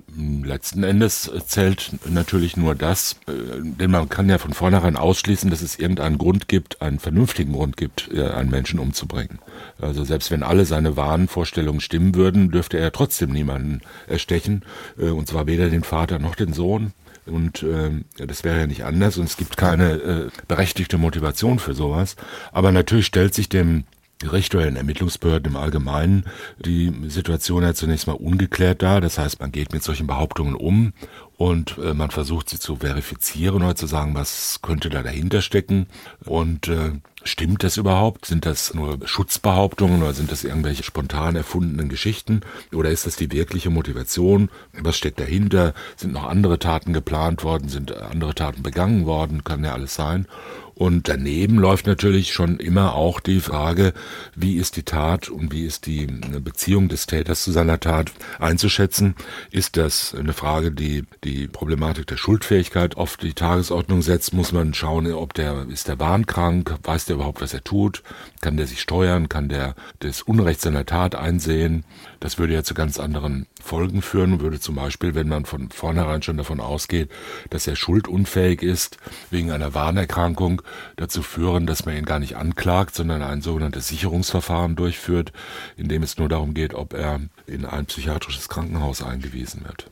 letzten 0.44 0.84
Endes 0.84 1.32
zählt 1.48 1.92
natürlich 2.06 2.58
nur 2.58 2.76
das, 2.76 3.16
äh, 3.28 3.32
denn 3.62 3.92
man 3.92 4.10
kann 4.10 4.28
ja 4.28 4.38
von 4.38 4.52
vornherein 4.52 4.98
ausschließen, 4.98 5.50
dass 5.50 5.62
es 5.62 5.80
irgendeinen 5.80 6.18
Grund 6.18 6.50
gibt, 6.50 6.82
einen 6.82 7.00
vernünftigen 7.00 7.54
Grund 7.54 7.78
gibt, 7.78 8.10
äh, 8.14 8.28
einen 8.28 8.50
Menschen 8.50 8.78
umzubringen. 8.78 9.40
Also 9.80 10.04
selbst 10.04 10.32
wenn 10.32 10.44
alle 10.44 10.66
seine 10.66 10.98
wahren 10.98 11.30
Vorstellungen 11.30 11.80
stimmen 11.80 12.14
würden, 12.16 12.52
dürfte 12.52 12.78
er 12.78 12.92
trotzdem 12.92 13.32
niemanden 13.32 13.80
erstechen, 14.06 14.66
äh, 14.98 15.10
und 15.10 15.30
zwar 15.30 15.48
weder 15.48 15.70
den 15.70 15.84
Vater 15.84 16.20
noch 16.20 16.36
den 16.36 16.52
Sohn. 16.52 16.92
Und 17.26 17.64
äh, 17.64 17.92
das 18.18 18.44
wäre 18.44 18.60
ja 18.60 18.68
nicht 18.68 18.84
anders 18.84 19.18
und 19.18 19.26
es 19.26 19.38
gibt 19.38 19.56
keine 19.56 19.92
äh, 19.94 20.30
berechtigte 20.50 20.98
Motivation 20.98 21.58
für 21.60 21.74
sowas. 21.74 22.18
Aber 22.52 22.74
natürlich 22.74 23.06
stellt 23.06 23.34
sich 23.34 23.48
dem 23.48 23.86
Gericht 24.24 24.56
oder 24.56 24.68
in 24.68 24.76
Ermittlungsbehörden 24.76 25.52
im 25.52 25.58
Allgemeinen 25.58 26.26
die 26.64 26.92
Situation 27.10 27.64
ja 27.64 27.74
zunächst 27.74 28.08
mal 28.08 28.14
ungeklärt 28.14 28.82
da. 28.82 29.00
Das 29.00 29.18
heißt, 29.18 29.40
man 29.40 29.52
geht 29.52 29.74
mit 29.74 29.84
solchen 29.84 30.08
Behauptungen 30.08 30.56
um 30.56 30.94
und 31.38 31.78
äh, 31.78 31.94
man 31.94 32.10
versucht 32.10 32.50
sie 32.50 32.60
zu 32.60 32.78
verifizieren 32.78 33.64
oder 33.64 33.76
zu 33.76 33.86
sagen, 33.86 34.16
was 34.16 34.60
könnte 34.62 34.90
da 34.90 35.04
dahinter 35.04 35.42
stecken. 35.42 35.88
Und 36.26 36.68
äh, 36.68 36.94
Stimmt 37.26 37.64
das 37.64 37.78
überhaupt? 37.78 38.26
Sind 38.26 38.46
das 38.46 38.74
nur 38.74 39.00
Schutzbehauptungen 39.06 40.04
oder 40.04 40.14
sind 40.14 40.30
das 40.32 40.44
irgendwelche 40.44 40.84
spontan 40.84 41.38
erfundenen 41.38 41.88
Geschichten? 41.88 42.42
Oder 42.74 42.90
ist 42.90 43.06
das 43.06 43.16
die 43.16 43.32
wirkliche 43.32 43.70
Motivation? 43.70 44.50
Was 44.74 44.98
steckt 44.98 45.22
dahinter? 45.22 45.74
Sind 45.96 46.12
noch 46.12 46.26
andere 46.26 46.60
Taten 46.60 46.92
geplant 46.92 47.46
worden? 47.46 47.70
Sind 47.70 47.96
andere 47.96 48.36
Taten 48.36 48.62
begangen 48.62 49.06
worden? 49.06 49.46
Kann 49.46 49.64
ja 49.64 49.72
alles 49.72 49.96
sein. 49.96 50.28
Und 50.76 51.08
daneben 51.08 51.58
läuft 51.58 51.86
natürlich 51.86 52.34
schon 52.34 52.58
immer 52.58 52.96
auch 52.96 53.20
die 53.20 53.40
Frage, 53.40 53.94
wie 54.36 54.58
ist 54.58 54.76
die 54.76 54.84
Tat 54.84 55.30
und 55.30 55.52
wie 55.52 55.66
ist 55.66 55.86
die 55.86 56.08
Beziehung 56.08 56.90
des 56.90 57.06
Täters 57.06 57.44
zu 57.44 57.52
seiner 57.52 57.80
Tat 57.80 58.12
einzuschätzen. 58.40 59.16
Ist 59.52 59.78
das 59.78 60.16
eine 60.16 60.34
Frage, 60.34 60.72
die 60.72 61.06
die 61.24 61.48
Problematik 61.48 62.08
der 62.08 62.18
Schuldfähigkeit 62.18 62.98
auf 62.98 63.18
die 63.18 63.34
Tagesordnung 63.34 64.02
setzt? 64.02 64.34
Muss 64.34 64.52
man 64.52 64.74
schauen, 64.74 65.12
ob 65.12 65.34
der, 65.34 65.68
ist 65.70 65.88
der 65.88 66.00
wahnkrank? 66.00 66.76
Weiß 66.84 67.06
der 67.06 67.16
überhaupt, 67.16 67.42
was 67.42 67.54
er 67.54 67.64
tut? 67.64 68.02
Kann 68.42 68.58
der 68.58 68.68
sich 68.68 68.82
steuern? 68.82 69.30
Kann 69.30 69.50
der 69.50 69.76
das 70.00 70.22
Unrecht 70.22 70.62
seiner 70.62 70.86
Tat 70.86 71.16
einsehen? 71.16 71.86
Das 72.20 72.40
würde 72.40 72.54
ja 72.54 72.64
zu 72.64 72.74
ganz 72.74 73.00
anderen 73.00 73.48
Folgen 73.64 74.02
führen, 74.02 74.42
würde 74.42 74.60
zum 74.60 74.76
Beispiel, 74.76 75.16
wenn 75.16 75.28
man 75.28 75.46
von 75.46 75.70
vornherein 75.70 76.22
schon 76.22 76.38
davon 76.38 76.60
ausgeht, 76.60 77.10
dass 77.50 77.66
er 77.66 77.76
schuldunfähig 77.76 78.62
ist, 78.62 78.98
wegen 79.32 79.52
einer 79.52 79.74
Warnerkrankung, 79.74 80.62
dazu 80.98 81.24
führen, 81.24 81.66
dass 81.66 81.86
man 81.86 81.96
ihn 81.96 82.06
gar 82.06 82.20
nicht 82.20 82.36
anklagt, 82.36 82.94
sondern 82.94 83.22
ein 83.22 83.42
sogenanntes 83.42 83.88
Sicherungsverfahren 83.88 84.76
durchführt, 84.76 85.32
in 85.78 85.88
dem 85.88 86.04
es 86.04 86.18
nur 86.18 86.30
darum 86.30 86.54
geht, 86.54 86.74
ob 86.74 86.94
er 86.94 87.22
in 87.48 87.66
ein 87.66 87.86
psychiatrisches 87.86 88.50
Krankenhaus 88.50 89.02
eingewiesen 89.02 89.64
wird. 89.66 89.90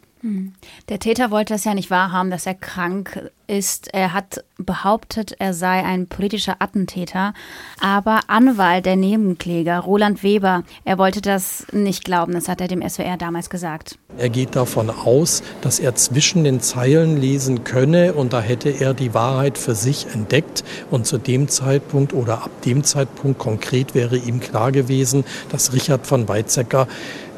Der 0.90 1.00
Täter 1.00 1.32
wollte 1.32 1.56
es 1.56 1.63
ja 1.63 1.74
nicht 1.74 1.90
wahrhaben, 1.90 2.30
dass 2.30 2.46
er 2.46 2.54
krank 2.54 3.32
ist. 3.48 3.92
Er 3.94 4.13
hat 4.13 4.44
behauptet, 4.58 5.36
er 5.40 5.54
sei 5.54 5.84
ein 5.84 6.08
politischer 6.08 6.58
Attentäter. 6.60 7.34
Aber 7.80 8.22
Anwalt 8.28 8.86
der 8.86 8.96
Nebenkläger, 8.96 9.80
Roland 9.80 10.22
Weber, 10.22 10.63
er 10.86 11.00
wollte 11.00 11.22
das 11.22 11.66
nicht 11.72 12.06
glauben. 12.06 12.34
Das 12.34 12.48
hat 12.48 12.62
er 12.62 12.68
dem 12.68 12.88
SWR 12.88 13.18
damals 13.18 13.50
gesagt. 13.50 13.98
Er 14.18 14.30
geht 14.30 14.56
davon 14.56 14.92
aus, 14.92 15.42
dass 15.62 15.80
er 15.80 15.96
zwischen 15.96 16.44
den 16.44 16.62
Zeilen 16.62 17.20
lesen 17.20 17.63
könne 17.63 18.13
und 18.13 18.34
da 18.34 18.42
hätte 18.42 18.70
er 18.70 18.94
die 18.94 19.16
Wahrheit 19.16 19.58
für 19.58 19.74
sich 19.74 20.06
entdeckt. 20.13 20.63
Und 20.92 21.08
zu 21.08 21.18
dem 21.18 21.48
Zeitpunkt 21.48 22.13
oder 22.13 22.44
ab 22.44 22.51
dem 22.63 22.84
Zeitpunkt 22.84 23.40
konkret 23.40 23.96
wäre 23.96 24.18
ihm 24.18 24.40
klar 24.40 24.72
gewesen, 24.72 25.24
dass 25.50 25.74
Richard 25.74 26.06
von 26.06 26.28
Weizsäcker 26.28 26.88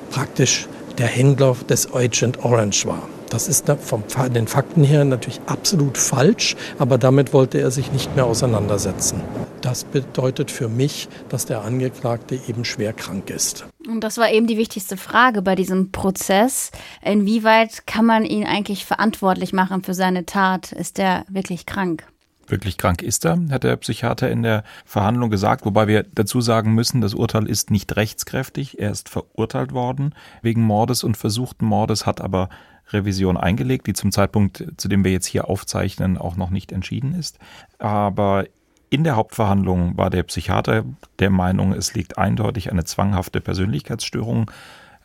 praktisch 0.09 0.67
der 0.97 1.07
Händler 1.07 1.55
des 1.69 1.93
Agent 1.93 2.43
Orange 2.43 2.85
war. 2.85 3.07
Das 3.29 3.47
ist 3.47 3.65
von 3.81 4.03
den 4.31 4.47
Fakten 4.47 4.83
her 4.83 5.03
natürlich 5.05 5.41
absolut 5.47 5.97
falsch, 5.97 6.55
aber 6.77 6.99
damit 6.99 7.33
wollte 7.33 7.59
er 7.59 7.71
sich 7.71 7.91
nicht 7.91 8.15
mehr 8.15 8.25
auseinandersetzen. 8.25 9.21
Das 9.61 9.85
bedeutet 9.85 10.51
für 10.51 10.69
mich, 10.69 11.07
dass 11.29 11.47
der 11.47 11.63
Angeklagte 11.63 12.39
eben 12.47 12.63
schwer 12.63 12.93
krank 12.93 13.31
ist. 13.31 13.65
Und 13.87 14.01
das 14.03 14.17
war 14.17 14.31
eben 14.31 14.45
die 14.45 14.57
wichtigste 14.57 14.97
Frage 14.97 15.41
bei 15.41 15.55
diesem 15.55 15.91
Prozess. 15.91 16.69
Inwieweit 17.01 17.87
kann 17.87 18.05
man 18.05 18.23
ihn 18.23 18.45
eigentlich 18.45 18.85
verantwortlich 18.85 19.51
machen 19.51 19.81
für 19.81 19.95
seine 19.95 20.27
Tat? 20.27 20.71
Ist 20.71 20.99
er 20.99 21.25
wirklich 21.27 21.65
krank? 21.65 22.05
Wirklich 22.47 22.77
krank 22.77 23.01
ist 23.01 23.25
er, 23.25 23.39
hat 23.51 23.63
der 23.63 23.77
Psychiater 23.77 24.29
in 24.29 24.43
der 24.43 24.63
Verhandlung 24.85 25.29
gesagt, 25.29 25.65
wobei 25.65 25.87
wir 25.87 26.03
dazu 26.03 26.41
sagen 26.41 26.73
müssen, 26.73 26.99
das 26.99 27.13
Urteil 27.13 27.47
ist 27.47 27.71
nicht 27.71 27.95
rechtskräftig. 27.95 28.79
Er 28.79 28.91
ist 28.91 29.07
verurteilt 29.07 29.71
worden 29.71 30.13
wegen 30.41 30.61
Mordes 30.61 31.03
und 31.03 31.15
versuchten 31.15 31.65
Mordes, 31.65 32.05
hat 32.05 32.19
aber 32.19 32.49
Revision 32.89 33.37
eingelegt, 33.37 33.87
die 33.87 33.93
zum 33.93 34.11
Zeitpunkt, 34.11 34.65
zu 34.77 34.87
dem 34.89 35.05
wir 35.05 35.11
jetzt 35.11 35.25
hier 35.25 35.49
aufzeichnen, 35.49 36.17
auch 36.17 36.35
noch 36.35 36.49
nicht 36.49 36.71
entschieden 36.71 37.15
ist. 37.15 37.39
Aber 37.79 38.45
in 38.89 39.03
der 39.03 39.15
Hauptverhandlung 39.15 39.97
war 39.97 40.09
der 40.09 40.23
Psychiater 40.23 40.83
der 41.19 41.29
Meinung, 41.29 41.73
es 41.73 41.95
liegt 41.95 42.17
eindeutig 42.17 42.71
eine 42.71 42.83
zwanghafte 42.83 43.41
Persönlichkeitsstörung, 43.41 44.51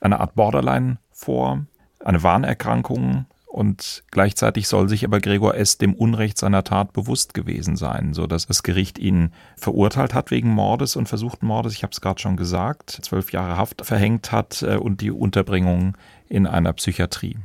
eine 0.01 0.21
Art 0.21 0.35
Borderline 0.35 0.99
vor, 1.13 1.65
eine 2.05 2.23
Warnerkrankung, 2.23 3.27
und 3.49 4.05
gleichzeitig 4.11 4.69
soll 4.69 4.89
sich 4.89 5.05
aber 5.05 5.21
Gregor 5.21 5.55
S. 5.55 5.79
dem 5.79 5.95
Unrecht 5.95 6.37
seiner 6.37 6.65
Tat 6.65 6.93
bewusst 6.93 7.33
gewesen 7.33 7.77
sein, 7.77 8.13
so 8.13 8.27
dass 8.27 8.47
das 8.47 8.63
Gericht 8.63 8.99
ihn 8.99 9.33
verurteilt 9.57 10.13
hat 10.13 10.31
wegen 10.31 10.51
Mordes 10.51 10.97
und 10.97 11.09
versuchten 11.09 11.47
Mordes, 11.47 11.73
ich 11.73 11.83
habe 11.83 11.93
es 11.93 12.01
gerade 12.03 12.21
schon 12.21 12.37
gesagt, 12.37 12.91
zwölf 13.03 13.33
Jahre 13.33 13.57
Haft 13.57 13.85
verhängt 13.85 14.33
hat 14.33 14.63
äh, 14.63 14.77
und 14.77 15.01
die 15.01 15.11
Unterbringung 15.11 15.97
in 16.29 16.47
einer 16.47 16.75
Psychiatrie. 16.75 17.37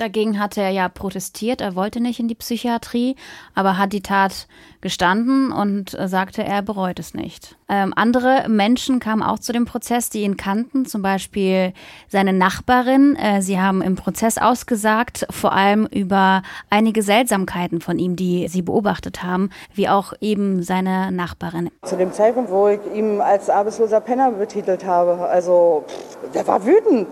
Dagegen 0.00 0.40
hatte 0.40 0.62
er 0.62 0.70
ja 0.70 0.88
protestiert, 0.88 1.60
er 1.60 1.76
wollte 1.76 2.00
nicht 2.00 2.20
in 2.20 2.26
die 2.26 2.34
Psychiatrie, 2.34 3.16
aber 3.54 3.76
hat 3.76 3.92
die 3.92 4.00
Tat 4.00 4.48
gestanden 4.80 5.52
und 5.52 5.90
sagte, 5.90 6.42
er 6.42 6.62
bereut 6.62 6.98
es 6.98 7.12
nicht. 7.12 7.56
Ähm, 7.68 7.92
andere 7.94 8.48
Menschen 8.48 8.98
kamen 8.98 9.22
auch 9.22 9.38
zu 9.38 9.52
dem 9.52 9.66
Prozess, 9.66 10.08
die 10.08 10.22
ihn 10.22 10.38
kannten, 10.38 10.86
zum 10.86 11.02
Beispiel 11.02 11.74
seine 12.08 12.32
Nachbarin. 12.32 13.14
Äh, 13.16 13.42
sie 13.42 13.60
haben 13.60 13.82
im 13.82 13.94
Prozess 13.94 14.38
ausgesagt, 14.38 15.26
vor 15.28 15.52
allem 15.52 15.84
über 15.84 16.40
einige 16.70 17.02
Seltsamkeiten 17.02 17.82
von 17.82 17.98
ihm, 17.98 18.16
die 18.16 18.48
sie 18.48 18.62
beobachtet 18.62 19.22
haben, 19.22 19.50
wie 19.74 19.90
auch 19.90 20.14
eben 20.22 20.62
seine 20.62 21.12
Nachbarin. 21.12 21.68
Zu 21.82 21.98
dem 21.98 22.14
Zeitpunkt, 22.14 22.50
wo 22.50 22.68
ich 22.68 22.80
ihn 22.94 23.20
als 23.20 23.50
arbeitsloser 23.50 24.00
Penner 24.00 24.30
betitelt 24.30 24.86
habe, 24.86 25.18
also 25.28 25.84
der 26.32 26.46
war 26.46 26.64
wütend 26.64 27.08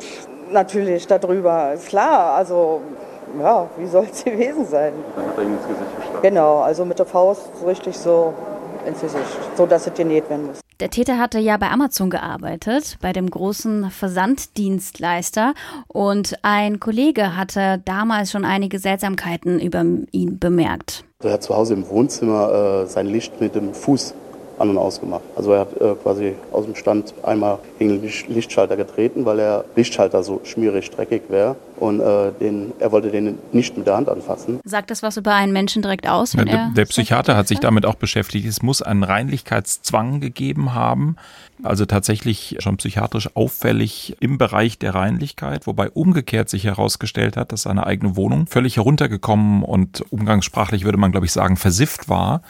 natürlich 0.53 1.07
darüber, 1.07 1.73
ist 1.73 1.89
klar. 1.89 2.35
Also, 2.35 2.81
ja, 3.41 3.67
wie 3.77 3.87
soll 3.87 4.07
es 4.11 4.25
gewesen 4.25 4.67
sein? 4.67 4.93
Dann 5.17 5.27
hat 5.27 5.39
er 5.39 5.43
ihm 5.45 5.55
ins 5.55 5.67
Gesicht 5.67 5.97
geschlagen. 5.97 6.23
Genau, 6.23 6.59
also 6.61 6.85
mit 6.85 6.99
der 6.99 7.07
Faust 7.07 7.49
richtig 7.67 7.97
so 7.97 8.35
ins 8.87 9.01
Gesicht, 9.01 9.25
so 9.57 9.67
dass 9.67 9.87
es 9.87 9.95
genäht 9.95 10.29
werden 10.31 10.47
muss. 10.47 10.61
Der 10.81 10.91
Täter 10.91 11.19
hatte 11.19 11.41
ja 11.41 11.57
bei 11.57 11.71
Amazon 11.71 12.09
gearbeitet, 12.09 12.99
bei 13.01 13.13
dem 13.13 13.29
großen 13.29 13.91
Versanddienstleister. 13.91 15.55
Und 15.89 16.39
ein 16.43 16.79
Kollege 16.79 17.37
hatte 17.37 17.83
damals 17.85 18.31
schon 18.31 18.45
einige 18.45 18.79
Seltsamkeiten 18.79 19.59
über 19.59 19.85
ihn 20.13 20.39
bemerkt. 20.39 21.05
Er 21.21 21.33
hat 21.33 21.43
zu 21.43 21.57
Hause 21.57 21.75
im 21.75 21.89
Wohnzimmer 21.89 22.85
äh, 22.85 22.87
sein 22.87 23.07
Licht 23.07 23.41
mit 23.41 23.57
dem 23.57 23.75
Fuß 23.75 24.15
an- 24.59 24.71
und 24.71 24.79
ausgemacht. 24.79 25.23
Also 25.37 25.53
er 25.53 25.61
hat 25.61 25.81
äh, 25.81 25.95
quasi 26.03 26.35
aus 26.53 26.65
dem 26.65 26.75
Stand 26.75 27.15
einmal 27.23 27.59
gegen 27.79 28.01
den 28.01 28.13
Lichtschalter 28.29 28.77
getreten, 28.77 29.25
weil 29.25 29.37
der 29.39 29.65
Lichtschalter 29.77 30.23
so 30.23 30.41
schmierig 30.45 30.91
dreckig 30.91 31.23
wäre. 31.29 31.57
Und 31.79 32.01
äh, 32.01 32.33
den, 32.41 32.73
er 32.81 32.91
wollte 32.91 33.11
den 33.11 33.39
nicht 33.53 33.77
mit 33.77 33.87
der 33.87 33.97
Hand 33.97 34.09
anfassen. 34.09 34.59
Sagt 34.65 34.91
das 34.91 35.03
was 35.03 35.17
über 35.17 35.35
einen 35.35 35.53
Menschen 35.53 35.81
direkt 35.81 36.09
aus? 36.09 36.33
Ja, 36.33 36.45
der, 36.45 36.73
der 36.75 36.85
Psychiater 36.87 37.37
hat 37.37 37.47
sich 37.47 37.61
damit 37.61 37.87
auch 37.87 37.95
beschäftigt. 37.95 38.49
Es 38.49 38.63
muss 38.63 38.83
einen 38.83 39.05
Reinlichkeitszwang 39.05 40.21
gegeben 40.21 40.75
haben. 40.75 41.17
Also 41.63 41.87
tatsächlich 41.87 42.57
schon 42.61 42.77
psychiatrisch 42.77 43.31
auffällig 43.35 44.17
im 44.21 44.39
Bereich 44.39 44.79
der 44.79 44.95
Reinlichkeit, 44.95 45.67
wobei 45.67 45.91
umgekehrt 45.91 46.49
sich 46.49 46.65
herausgestellt 46.65 47.37
hat, 47.37 47.53
dass 47.53 47.63
seine 47.63 47.87
eigene 47.87 48.17
Wohnung 48.17 48.47
völlig 48.47 48.77
heruntergekommen 48.77 49.63
und 49.63 50.05
umgangssprachlich 50.11 50.85
würde 50.85 50.99
man, 50.99 51.11
glaube 51.11 51.27
ich, 51.27 51.33
sagen, 51.33 51.57
versifft 51.57 52.09
war. 52.09 52.43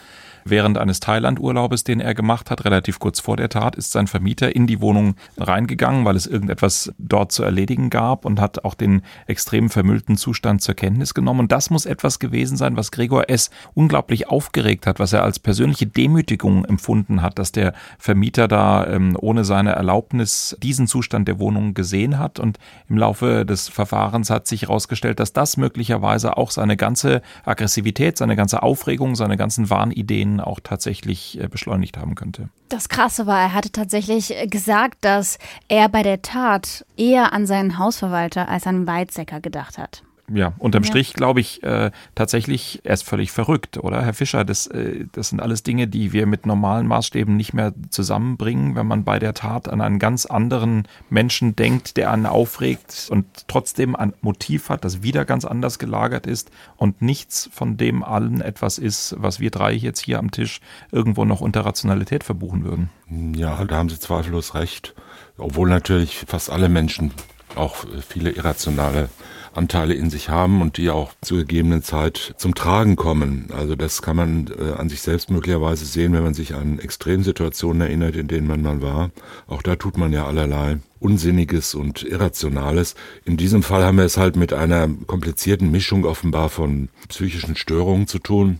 Während 0.45 0.77
eines 0.77 0.99
Thailand-Urlaubes, 0.99 1.83
den 1.83 1.99
er 1.99 2.13
gemacht 2.13 2.49
hat, 2.49 2.65
relativ 2.65 2.99
kurz 2.99 3.19
vor 3.19 3.37
der 3.37 3.49
Tat, 3.49 3.75
ist 3.75 3.91
sein 3.91 4.07
Vermieter 4.07 4.55
in 4.55 4.67
die 4.67 4.81
Wohnung 4.81 5.15
reingegangen, 5.37 6.05
weil 6.05 6.15
es 6.15 6.27
irgendetwas 6.27 6.91
dort 6.97 7.31
zu 7.31 7.43
erledigen 7.43 7.89
gab 7.89 8.25
und 8.25 8.39
hat 8.39 8.63
auch 8.65 8.73
den 8.73 9.01
extrem 9.27 9.69
vermüllten 9.69 10.17
Zustand 10.17 10.61
zur 10.61 10.75
Kenntnis 10.75 11.13
genommen. 11.13 11.41
Und 11.41 11.51
das 11.51 11.69
muss 11.69 11.85
etwas 11.85 12.19
gewesen 12.19 12.57
sein, 12.57 12.77
was 12.77 12.91
Gregor 12.91 13.29
S. 13.29 13.49
unglaublich 13.73 14.27
aufgeregt 14.27 14.87
hat, 14.87 14.99
was 14.99 15.13
er 15.13 15.23
als 15.23 15.39
persönliche 15.39 15.87
Demütigung 15.87 16.65
empfunden 16.65 17.21
hat, 17.21 17.39
dass 17.39 17.51
der 17.51 17.73
Vermieter 17.97 18.47
da 18.47 18.87
ähm, 18.87 19.17
ohne 19.19 19.43
seine 19.45 19.71
Erlaubnis 19.71 20.57
diesen 20.61 20.87
Zustand 20.87 21.27
der 21.27 21.39
Wohnung 21.39 21.73
gesehen 21.73 22.17
hat. 22.17 22.39
Und 22.39 22.57
im 22.87 22.97
Laufe 22.97 23.45
des 23.45 23.67
Verfahrens 23.67 24.29
hat 24.29 24.47
sich 24.47 24.63
herausgestellt, 24.63 25.19
dass 25.19 25.33
das 25.33 25.57
möglicherweise 25.57 26.37
auch 26.37 26.51
seine 26.51 26.77
ganze 26.77 27.21
Aggressivität, 27.45 28.17
seine 28.17 28.35
ganze 28.35 28.63
Aufregung, 28.63 29.15
seine 29.15 29.37
ganzen 29.37 29.69
Wahnideen 29.69 30.28
auch 30.39 30.59
tatsächlich 30.61 31.39
äh, 31.39 31.47
beschleunigt 31.47 31.97
haben 31.97 32.15
könnte. 32.15 32.49
Das 32.69 32.89
Krasse 32.89 33.25
war, 33.25 33.39
er 33.39 33.53
hatte 33.53 33.71
tatsächlich 33.71 34.35
äh, 34.35 34.47
gesagt, 34.47 34.97
dass 35.01 35.39
er 35.69 35.89
bei 35.89 36.03
der 36.03 36.21
Tat 36.21 36.85
eher 36.97 37.33
an 37.33 37.47
seinen 37.47 37.79
Hausverwalter 37.79 38.49
als 38.49 38.67
an 38.67 38.85
Weizsäcker 38.85 39.39
gedacht 39.39 39.77
hat 39.77 40.03
ja, 40.33 40.53
unterm 40.57 40.83
ja. 40.83 40.87
Strich 40.87 41.13
glaube 41.13 41.39
ich 41.39 41.63
äh, 41.63 41.91
tatsächlich, 42.15 42.81
er 42.83 42.93
ist 42.93 43.03
völlig 43.03 43.31
verrückt, 43.31 43.77
oder? 43.77 44.03
Herr 44.03 44.13
Fischer, 44.13 44.45
das, 44.45 44.67
äh, 44.67 45.05
das 45.11 45.29
sind 45.29 45.41
alles 45.41 45.63
Dinge, 45.63 45.87
die 45.87 46.13
wir 46.13 46.25
mit 46.25 46.45
normalen 46.45 46.87
Maßstäben 46.87 47.35
nicht 47.35 47.53
mehr 47.53 47.73
zusammenbringen, 47.89 48.75
wenn 48.75 48.87
man 48.87 49.03
bei 49.03 49.19
der 49.19 49.33
Tat 49.33 49.67
an 49.67 49.81
einen 49.81 49.99
ganz 49.99 50.25
anderen 50.25 50.87
Menschen 51.09 51.55
denkt, 51.55 51.97
der 51.97 52.11
einen 52.11 52.25
aufregt 52.25 53.07
und 53.09 53.25
trotzdem 53.47 53.95
ein 53.95 54.13
Motiv 54.21 54.69
hat, 54.69 54.85
das 54.85 55.01
wieder 55.03 55.25
ganz 55.25 55.45
anders 55.45 55.79
gelagert 55.79 56.27
ist 56.27 56.51
und 56.77 57.01
nichts 57.01 57.49
von 57.51 57.77
dem 57.77 58.03
allen 58.03 58.41
etwas 58.41 58.77
ist, 58.77 59.15
was 59.17 59.39
wir 59.39 59.51
drei 59.51 59.73
jetzt 59.73 60.01
hier 60.01 60.19
am 60.19 60.31
Tisch 60.31 60.61
irgendwo 60.91 61.25
noch 61.25 61.41
unter 61.41 61.65
Rationalität 61.65 62.23
verbuchen 62.23 62.63
würden. 62.63 62.89
Ja, 63.35 63.63
da 63.65 63.77
haben 63.77 63.89
Sie 63.89 63.99
zweifellos 63.99 64.55
recht. 64.55 64.93
Obwohl 65.37 65.69
natürlich 65.69 66.25
fast 66.27 66.49
alle 66.49 66.69
Menschen 66.69 67.13
auch 67.55 67.85
viele 68.07 68.31
irrationale 68.31 69.09
Anteile 69.53 69.93
in 69.93 70.09
sich 70.09 70.29
haben 70.29 70.61
und 70.61 70.77
die 70.77 70.89
auch 70.89 71.11
zur 71.21 71.39
gegebenen 71.39 71.83
Zeit 71.83 72.33
zum 72.37 72.55
Tragen 72.55 72.95
kommen. 72.95 73.49
Also 73.55 73.75
das 73.75 74.01
kann 74.01 74.15
man 74.15 74.49
äh, 74.59 74.73
an 74.73 74.89
sich 74.89 75.01
selbst 75.01 75.31
möglicherweise 75.31 75.85
sehen, 75.85 76.13
wenn 76.13 76.23
man 76.23 76.33
sich 76.33 76.53
an 76.53 76.79
Extremsituationen 76.79 77.81
erinnert, 77.81 78.15
in 78.15 78.27
denen 78.27 78.47
man 78.47 78.61
mal 78.61 78.81
war. 78.81 79.11
Auch 79.47 79.61
da 79.61 79.75
tut 79.75 79.97
man 79.97 80.13
ja 80.13 80.25
allerlei 80.25 80.77
Unsinniges 80.99 81.75
und 81.75 82.03
Irrationales. 82.03 82.95
In 83.25 83.37
diesem 83.37 83.63
Fall 83.63 83.83
haben 83.83 83.97
wir 83.97 84.05
es 84.05 84.17
halt 84.17 84.35
mit 84.35 84.53
einer 84.53 84.87
komplizierten 85.07 85.71
Mischung 85.71 86.05
offenbar 86.05 86.49
von 86.49 86.89
psychischen 87.07 87.55
Störungen 87.55 88.07
zu 88.07 88.19
tun, 88.19 88.59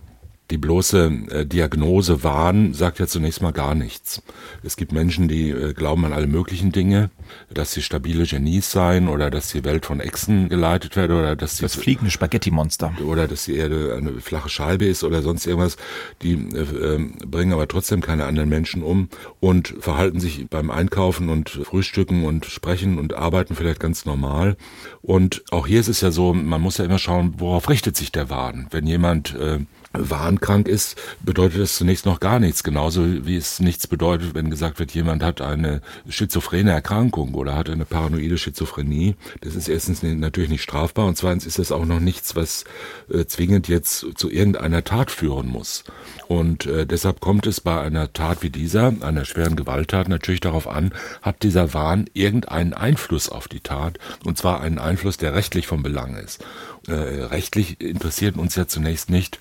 die 0.50 0.58
bloße 0.58 1.12
äh, 1.30 1.46
Diagnose 1.46 2.22
Wahn 2.24 2.74
sagt 2.74 2.98
ja 2.98 3.06
zunächst 3.06 3.40
mal 3.40 3.52
gar 3.52 3.74
nichts. 3.74 4.22
Es 4.62 4.76
gibt 4.76 4.92
Menschen, 4.92 5.28
die 5.28 5.50
äh, 5.50 5.72
glauben 5.72 6.04
an 6.04 6.12
alle 6.12 6.26
möglichen 6.26 6.72
Dinge, 6.72 7.10
dass 7.52 7.72
sie 7.72 7.82
stabile 7.82 8.26
Genies 8.26 8.70
seien 8.72 9.08
oder 9.08 9.30
dass 9.30 9.52
die 9.52 9.64
Welt 9.64 9.86
von 9.86 10.00
Echsen 10.00 10.48
geleitet 10.48 10.96
wird 10.96 11.10
oder 11.10 11.36
dass 11.36 11.58
das 11.58 11.76
fliegende 11.76 12.10
Spaghetti-Monster 12.10 12.94
oder 13.06 13.28
dass 13.28 13.44
die 13.44 13.56
Erde 13.56 13.94
eine 13.96 14.20
flache 14.20 14.48
Scheibe 14.48 14.86
ist 14.86 15.04
oder 15.04 15.22
sonst 15.22 15.46
irgendwas. 15.46 15.76
Die 16.22 16.32
äh, 16.32 16.94
ähm, 16.94 17.14
bringen 17.26 17.52
aber 17.52 17.68
trotzdem 17.68 18.00
keine 18.00 18.26
anderen 18.26 18.48
Menschen 18.48 18.82
um 18.82 19.08
und 19.38 19.74
verhalten 19.80 20.20
sich 20.20 20.48
beim 20.48 20.70
Einkaufen 20.70 21.28
und 21.28 21.50
Frühstücken 21.50 22.24
und 22.24 22.46
sprechen 22.46 22.98
und 22.98 23.14
arbeiten 23.14 23.54
vielleicht 23.54 23.80
ganz 23.80 24.04
normal. 24.04 24.56
Und 25.02 25.44
auch 25.50 25.66
hier 25.66 25.80
ist 25.80 25.88
es 25.88 26.00
ja 26.00 26.10
so, 26.10 26.34
man 26.34 26.60
muss 26.60 26.78
ja 26.78 26.84
immer 26.84 26.98
schauen, 26.98 27.34
worauf 27.38 27.68
richtet 27.68 27.96
sich 27.96 28.10
der 28.10 28.30
Wahn. 28.30 28.66
Wenn 28.70 28.86
jemand 28.86 29.34
äh, 29.36 29.60
wahnkrank 29.92 30.68
ist, 30.68 30.96
bedeutet 31.20 31.60
das 31.60 31.74
zunächst 31.74 32.06
noch 32.06 32.20
gar 32.20 32.38
nichts. 32.38 32.62
Genauso 32.62 33.26
wie 33.26 33.36
es 33.36 33.58
nichts 33.58 33.86
bedeutet, 33.86 34.34
wenn 34.34 34.50
gesagt 34.50 34.78
wird, 34.78 34.92
jemand 34.92 35.22
hat 35.22 35.40
eine 35.40 35.80
schizophrene 36.08 36.70
Erkrankung 36.70 37.34
oder 37.34 37.56
hat 37.56 37.68
eine 37.68 37.84
paranoide 37.84 38.38
Schizophrenie. 38.38 39.16
Das 39.40 39.56
ist 39.56 39.68
erstens 39.68 40.02
natürlich 40.02 40.50
nicht 40.50 40.62
strafbar 40.62 41.06
und 41.06 41.16
zweitens 41.16 41.44
ist 41.44 41.58
das 41.58 41.72
auch 41.72 41.86
noch 41.86 42.00
nichts, 42.00 42.36
was 42.36 42.64
äh, 43.12 43.24
zwingend 43.24 43.68
jetzt 43.68 44.06
zu 44.14 44.30
irgendeiner 44.30 44.84
Tat 44.84 45.10
führen 45.10 45.48
muss. 45.48 45.84
Und 46.28 46.66
äh, 46.66 46.86
deshalb 46.86 47.20
kommt 47.20 47.46
es 47.48 47.60
bei 47.60 47.80
einer 47.80 48.12
Tat 48.12 48.42
wie 48.42 48.50
dieser, 48.50 48.94
einer 49.00 49.24
schweren 49.24 49.56
Gewalttat, 49.56 50.08
natürlich 50.08 50.40
darauf 50.40 50.68
an, 50.68 50.92
hat 51.22 51.42
dieser 51.42 51.74
Wahn 51.74 52.08
irgendeinen 52.12 52.74
Einfluss 52.74 53.28
auf 53.28 53.48
die 53.48 53.60
Tat 53.60 53.98
und 54.24 54.38
zwar 54.38 54.60
einen 54.60 54.78
Einfluss, 54.78 55.16
der 55.16 55.34
rechtlich 55.34 55.66
von 55.66 55.82
Belang 55.82 56.16
ist. 56.16 56.44
Äh, 56.90 57.24
rechtlich 57.24 57.80
interessiert 57.80 58.36
uns 58.36 58.56
ja 58.56 58.66
zunächst 58.66 59.10
nicht, 59.10 59.38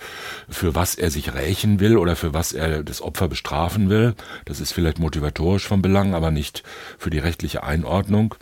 für 0.48 0.75
was 0.75 0.96
er 0.96 1.10
sich 1.10 1.34
rächen 1.34 1.79
will 1.79 1.98
oder 1.98 2.15
für 2.15 2.34
was 2.34 2.53
er 2.53 2.84
das 2.84 3.01
Opfer 3.01 3.27
bestrafen 3.27 3.89
will. 3.89 4.13
Das 4.46 4.60
ist 4.60 4.72
vielleicht 4.72 5.00
motivatorisch 5.00 5.68
von 5.68 5.82
Belang, 5.82 6.13
aber 6.13 6.29
nicht 6.29 6.63
für 6.98 7.10
die 7.10 7.20
rechtliche 7.20 7.63
Einordnung. 7.63 8.36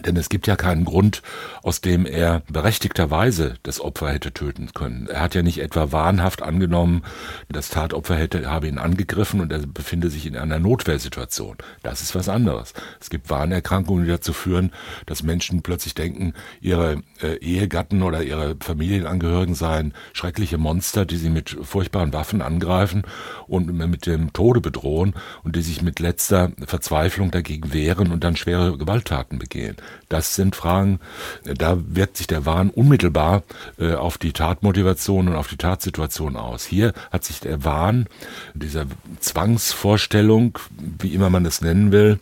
Denn 0.00 0.16
es 0.16 0.30
gibt 0.30 0.46
ja 0.46 0.56
keinen 0.56 0.86
Grund, 0.86 1.22
aus 1.62 1.82
dem 1.82 2.06
er 2.06 2.42
berechtigterweise 2.48 3.56
das 3.62 3.78
Opfer 3.78 4.10
hätte 4.10 4.32
töten 4.32 4.70
können. 4.72 5.06
Er 5.06 5.20
hat 5.20 5.34
ja 5.34 5.42
nicht 5.42 5.60
etwa 5.60 5.92
wahnhaft 5.92 6.42
angenommen, 6.42 7.02
das 7.50 7.68
Tatopfer 7.68 8.16
hätte, 8.16 8.50
habe 8.50 8.68
ihn 8.68 8.78
angegriffen 8.78 9.40
und 9.42 9.52
er 9.52 9.58
befinde 9.58 10.08
sich 10.08 10.26
in 10.26 10.36
einer 10.36 10.58
Notwehrsituation. 10.58 11.58
Das 11.82 12.00
ist 12.00 12.14
was 12.14 12.30
anderes. 12.30 12.72
Es 13.00 13.10
gibt 13.10 13.28
Wahnerkrankungen, 13.28 14.04
die 14.04 14.10
dazu 14.10 14.32
führen, 14.32 14.72
dass 15.04 15.22
Menschen 15.22 15.60
plötzlich 15.60 15.94
denken, 15.94 16.32
ihre 16.62 17.02
äh, 17.22 17.36
Ehegatten 17.36 18.02
oder 18.02 18.22
ihre 18.22 18.56
Familienangehörigen 18.60 19.54
seien 19.54 19.92
schreckliche 20.14 20.56
Monster, 20.56 21.04
die 21.04 21.18
sie 21.18 21.30
mit 21.30 21.50
furchtbaren 21.62 22.14
Waffen 22.14 22.40
angreifen 22.40 23.02
und 23.46 23.70
mit 23.72 24.06
dem 24.06 24.32
Tode 24.32 24.62
bedrohen 24.62 25.12
und 25.44 25.54
die 25.54 25.62
sich 25.62 25.82
mit 25.82 26.00
letzter 26.00 26.50
Verzweiflung 26.64 27.30
dagegen 27.30 27.74
wehren 27.74 28.10
und 28.10 28.24
dann 28.24 28.36
schwere 28.36 28.78
Gewalttaten 28.78 29.38
begehen. 29.38 29.76
Das 30.08 30.34
sind 30.34 30.56
Fragen, 30.56 31.00
da 31.44 31.78
wirkt 31.78 32.16
sich 32.18 32.26
der 32.26 32.44
Wahn 32.44 32.70
unmittelbar 32.70 33.42
äh, 33.78 33.94
auf 33.94 34.18
die 34.18 34.32
Tatmotivation 34.32 35.28
und 35.28 35.36
auf 35.36 35.48
die 35.48 35.56
Tatsituation 35.56 36.36
aus. 36.36 36.64
Hier 36.64 36.92
hat 37.10 37.24
sich 37.24 37.40
der 37.40 37.64
Wahn, 37.64 38.06
dieser 38.54 38.84
Zwangsvorstellung, 39.20 40.58
wie 40.98 41.14
immer 41.14 41.30
man 41.30 41.46
es 41.46 41.60
nennen 41.62 41.92
will, 41.92 42.20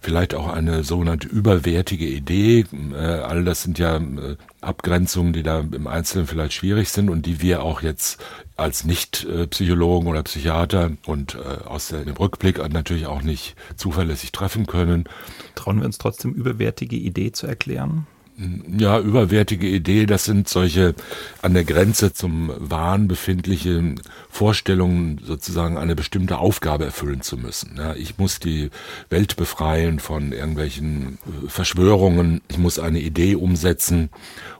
vielleicht 0.00 0.34
auch 0.34 0.48
eine 0.48 0.84
sogenannte 0.84 1.28
überwertige 1.28 2.06
Idee. 2.06 2.66
Äh, 2.92 2.96
all 2.96 3.44
das 3.44 3.62
sind 3.62 3.78
ja 3.78 3.96
äh, 3.96 4.36
Abgrenzungen, 4.60 5.32
die 5.32 5.42
da 5.42 5.60
im 5.60 5.86
Einzelnen 5.86 6.26
vielleicht 6.26 6.52
schwierig 6.52 6.88
sind 6.88 7.10
und 7.10 7.26
die 7.26 7.40
wir 7.40 7.62
auch 7.62 7.82
jetzt 7.82 8.20
als 8.56 8.84
Nicht-Psychologen 8.84 10.08
oder 10.08 10.22
Psychiater 10.24 10.90
und 11.06 11.36
äh, 11.36 11.64
aus 11.64 11.88
dem 11.88 12.16
Rückblick 12.16 12.58
natürlich 12.72 13.06
auch 13.06 13.22
nicht 13.22 13.54
zuverlässig 13.76 14.32
treffen 14.32 14.66
können. 14.66 15.04
Trauen 15.54 15.78
wir 15.78 15.86
uns 15.86 15.98
trotzdem 15.98 16.32
überwertige 16.34 16.96
Idee 16.96 17.32
zu 17.32 17.46
erklären? 17.46 18.06
Ja, 18.78 19.00
überwertige 19.00 19.66
Idee, 19.66 20.06
das 20.06 20.24
sind 20.24 20.48
solche 20.48 20.94
an 21.42 21.54
der 21.54 21.64
Grenze 21.64 22.12
zum 22.12 22.52
Wahn 22.56 23.08
befindliche 23.08 23.96
Vorstellungen, 24.30 25.20
sozusagen 25.24 25.76
eine 25.76 25.96
bestimmte 25.96 26.38
Aufgabe 26.38 26.84
erfüllen 26.84 27.20
zu 27.20 27.36
müssen. 27.36 27.74
Ja, 27.76 27.94
ich 27.94 28.18
muss 28.18 28.38
die 28.38 28.70
Welt 29.10 29.34
befreien 29.34 29.98
von 29.98 30.32
irgendwelchen 30.32 31.18
äh, 31.26 31.48
Verschwörungen, 31.48 32.40
ich 32.48 32.58
muss 32.58 32.78
eine 32.78 33.00
Idee 33.00 33.34
umsetzen 33.34 34.10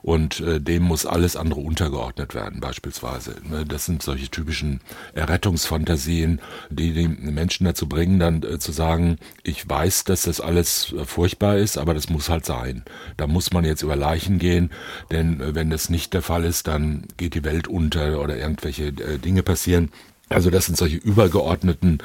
und 0.03 0.41
äh, 0.41 0.61
dem 0.61 0.83
muss 0.83 1.07
alles 1.07 1.37
andere 1.37 1.61
untergeordnet 1.61 2.35
werden, 2.35 2.61
beispielsweise. 2.61 3.37
Ne, 3.49 3.65
das 3.65 3.85
sind 3.85 4.03
solche 4.03 4.29
typischen 4.29 4.81
Errettungsfantasien, 5.15 6.41
die 6.71 6.95
die 6.95 7.07
Menschen 7.07 7.65
dazu 7.65 7.89
bringen, 7.89 8.19
dann 8.19 8.43
äh, 8.43 8.59
zu 8.59 8.73
sagen, 8.73 9.19
ich 9.45 9.69
weiß, 9.69 10.03
dass 10.05 10.23
das 10.23 10.41
alles 10.41 10.93
äh, 10.93 11.05
furchtbar 11.05 11.59
ist, 11.59 11.79
aber 11.79 11.95
das 11.95 12.09
muss 12.09 12.29
halt 12.29 12.45
sein. 12.45 12.83
Da 13.17 13.29
muss 13.29 13.53
man 13.53 13.68
jetzt 13.69 13.83
über 13.83 13.97
Leichen 13.97 14.39
gehen, 14.39 14.71
denn 15.11 15.41
äh, 15.41 15.55
wenn 15.55 15.71
das 15.71 15.89
nicht 15.89 16.15
der 16.15 16.23
Fall 16.23 16.45
ist, 16.45 16.67
dann 16.67 17.05
geht 17.17 17.35
die 17.35 17.45
Welt 17.45 17.69
unter 17.69 18.21
oder 18.21 18.37
irgendwelche 18.37 18.89
äh, 18.89 19.19
Dinge 19.19 19.43
passieren. 19.43 19.91
Also 20.31 20.51
das 20.51 20.67
sind 20.67 20.77
solche 20.77 20.97
übergeordneten, 20.97 21.99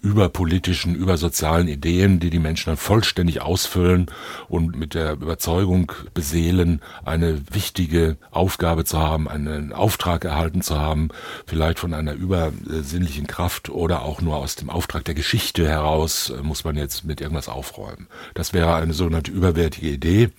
überpolitischen, 0.00 0.94
übersozialen 0.94 1.66
Ideen, 1.66 2.20
die 2.20 2.30
die 2.30 2.38
Menschen 2.38 2.70
dann 2.70 2.76
vollständig 2.76 3.40
ausfüllen 3.40 4.06
und 4.48 4.76
mit 4.76 4.94
der 4.94 5.14
Überzeugung 5.14 5.90
beseelen, 6.12 6.80
eine 7.04 7.40
wichtige 7.52 8.16
Aufgabe 8.30 8.84
zu 8.84 9.00
haben, 9.00 9.28
einen 9.28 9.72
Auftrag 9.72 10.24
erhalten 10.24 10.62
zu 10.62 10.78
haben, 10.78 11.08
vielleicht 11.46 11.80
von 11.80 11.94
einer 11.94 12.12
übersinnlichen 12.12 13.26
Kraft 13.26 13.70
oder 13.70 14.02
auch 14.02 14.20
nur 14.20 14.36
aus 14.36 14.54
dem 14.54 14.70
Auftrag 14.70 15.04
der 15.04 15.14
Geschichte 15.14 15.68
heraus 15.68 16.30
äh, 16.30 16.42
muss 16.42 16.62
man 16.62 16.76
jetzt 16.76 17.04
mit 17.04 17.20
irgendwas 17.20 17.48
aufräumen. 17.48 18.06
Das 18.34 18.52
wäre 18.52 18.76
eine 18.76 18.94
sogenannte 18.94 19.32
überwertige 19.32 19.88
Idee, 19.88 20.30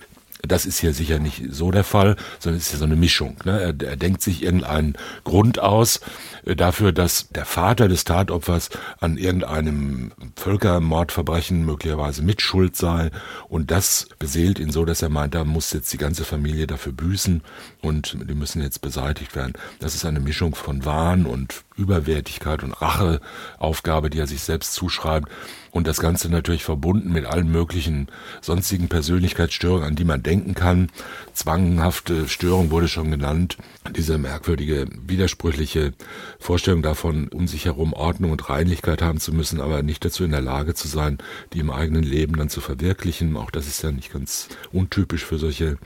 das 0.46 0.66
ist 0.66 0.78
hier 0.78 0.92
sicher 0.92 1.18
nicht 1.18 1.42
so 1.50 1.70
der 1.70 1.84
Fall, 1.84 2.16
sondern 2.38 2.58
es 2.58 2.66
ist 2.66 2.72
ja 2.72 2.78
so 2.78 2.84
eine 2.84 2.96
Mischung. 2.96 3.36
Ne? 3.44 3.60
Er, 3.60 3.88
er 3.88 3.96
denkt 3.96 4.22
sich 4.22 4.42
irgendeinen 4.42 4.96
Grund 5.24 5.58
aus 5.58 6.00
äh, 6.44 6.56
dafür, 6.56 6.92
dass 6.92 7.28
der 7.28 7.44
Vater 7.44 7.88
des 7.88 8.04
Tatopfers 8.04 8.70
an 9.00 9.18
irgendeinem 9.18 10.12
Völkermordverbrechen 10.36 11.64
möglicherweise 11.64 12.22
mitschuld 12.22 12.76
sei. 12.76 13.10
Und 13.48 13.70
das 13.70 14.08
beseelt 14.18 14.58
ihn 14.58 14.70
so, 14.70 14.84
dass 14.84 15.02
er 15.02 15.08
meint, 15.08 15.34
da 15.34 15.44
muss 15.44 15.72
jetzt 15.72 15.92
die 15.92 15.98
ganze 15.98 16.24
Familie 16.24 16.66
dafür 16.66 16.92
büßen 16.92 17.42
und 17.82 18.16
die 18.28 18.34
müssen 18.34 18.62
jetzt 18.62 18.80
beseitigt 18.80 19.36
werden. 19.36 19.54
Das 19.80 19.94
ist 19.94 20.04
eine 20.04 20.20
Mischung 20.20 20.54
von 20.54 20.84
Wahn 20.84 21.26
und 21.26 21.65
Überwertigkeit 21.76 22.62
und 22.62 22.72
Racheaufgabe, 22.72 24.10
die 24.10 24.18
er 24.18 24.26
sich 24.26 24.42
selbst 24.42 24.74
zuschreibt. 24.74 25.28
Und 25.76 25.86
das 25.86 26.00
Ganze 26.00 26.30
natürlich 26.30 26.64
verbunden 26.64 27.12
mit 27.12 27.26
allen 27.26 27.52
möglichen 27.52 28.08
sonstigen 28.40 28.88
Persönlichkeitsstörungen, 28.88 29.86
an 29.86 29.94
die 29.94 30.04
man 30.06 30.22
denken 30.22 30.54
kann. 30.54 30.88
Zwanghafte 31.34 32.28
Störung 32.28 32.70
wurde 32.70 32.88
schon 32.88 33.10
genannt. 33.10 33.58
Diese 33.94 34.16
merkwürdige, 34.16 34.86
widersprüchliche 35.06 35.92
Vorstellung 36.38 36.80
davon, 36.80 37.28
um 37.28 37.46
sich 37.46 37.66
herum 37.66 37.92
Ordnung 37.92 38.30
und 38.30 38.48
Reinlichkeit 38.48 39.02
haben 39.02 39.20
zu 39.20 39.34
müssen, 39.34 39.60
aber 39.60 39.82
nicht 39.82 40.02
dazu 40.02 40.24
in 40.24 40.30
der 40.30 40.40
Lage 40.40 40.72
zu 40.72 40.88
sein, 40.88 41.18
die 41.52 41.58
im 41.58 41.70
eigenen 41.70 42.04
Leben 42.04 42.36
dann 42.36 42.48
zu 42.48 42.62
verwirklichen. 42.62 43.36
Auch 43.36 43.50
das 43.50 43.66
ist 43.66 43.82
ja 43.82 43.92
nicht 43.92 44.10
ganz 44.10 44.48
untypisch 44.72 45.26
für 45.26 45.36
solche 45.36 45.76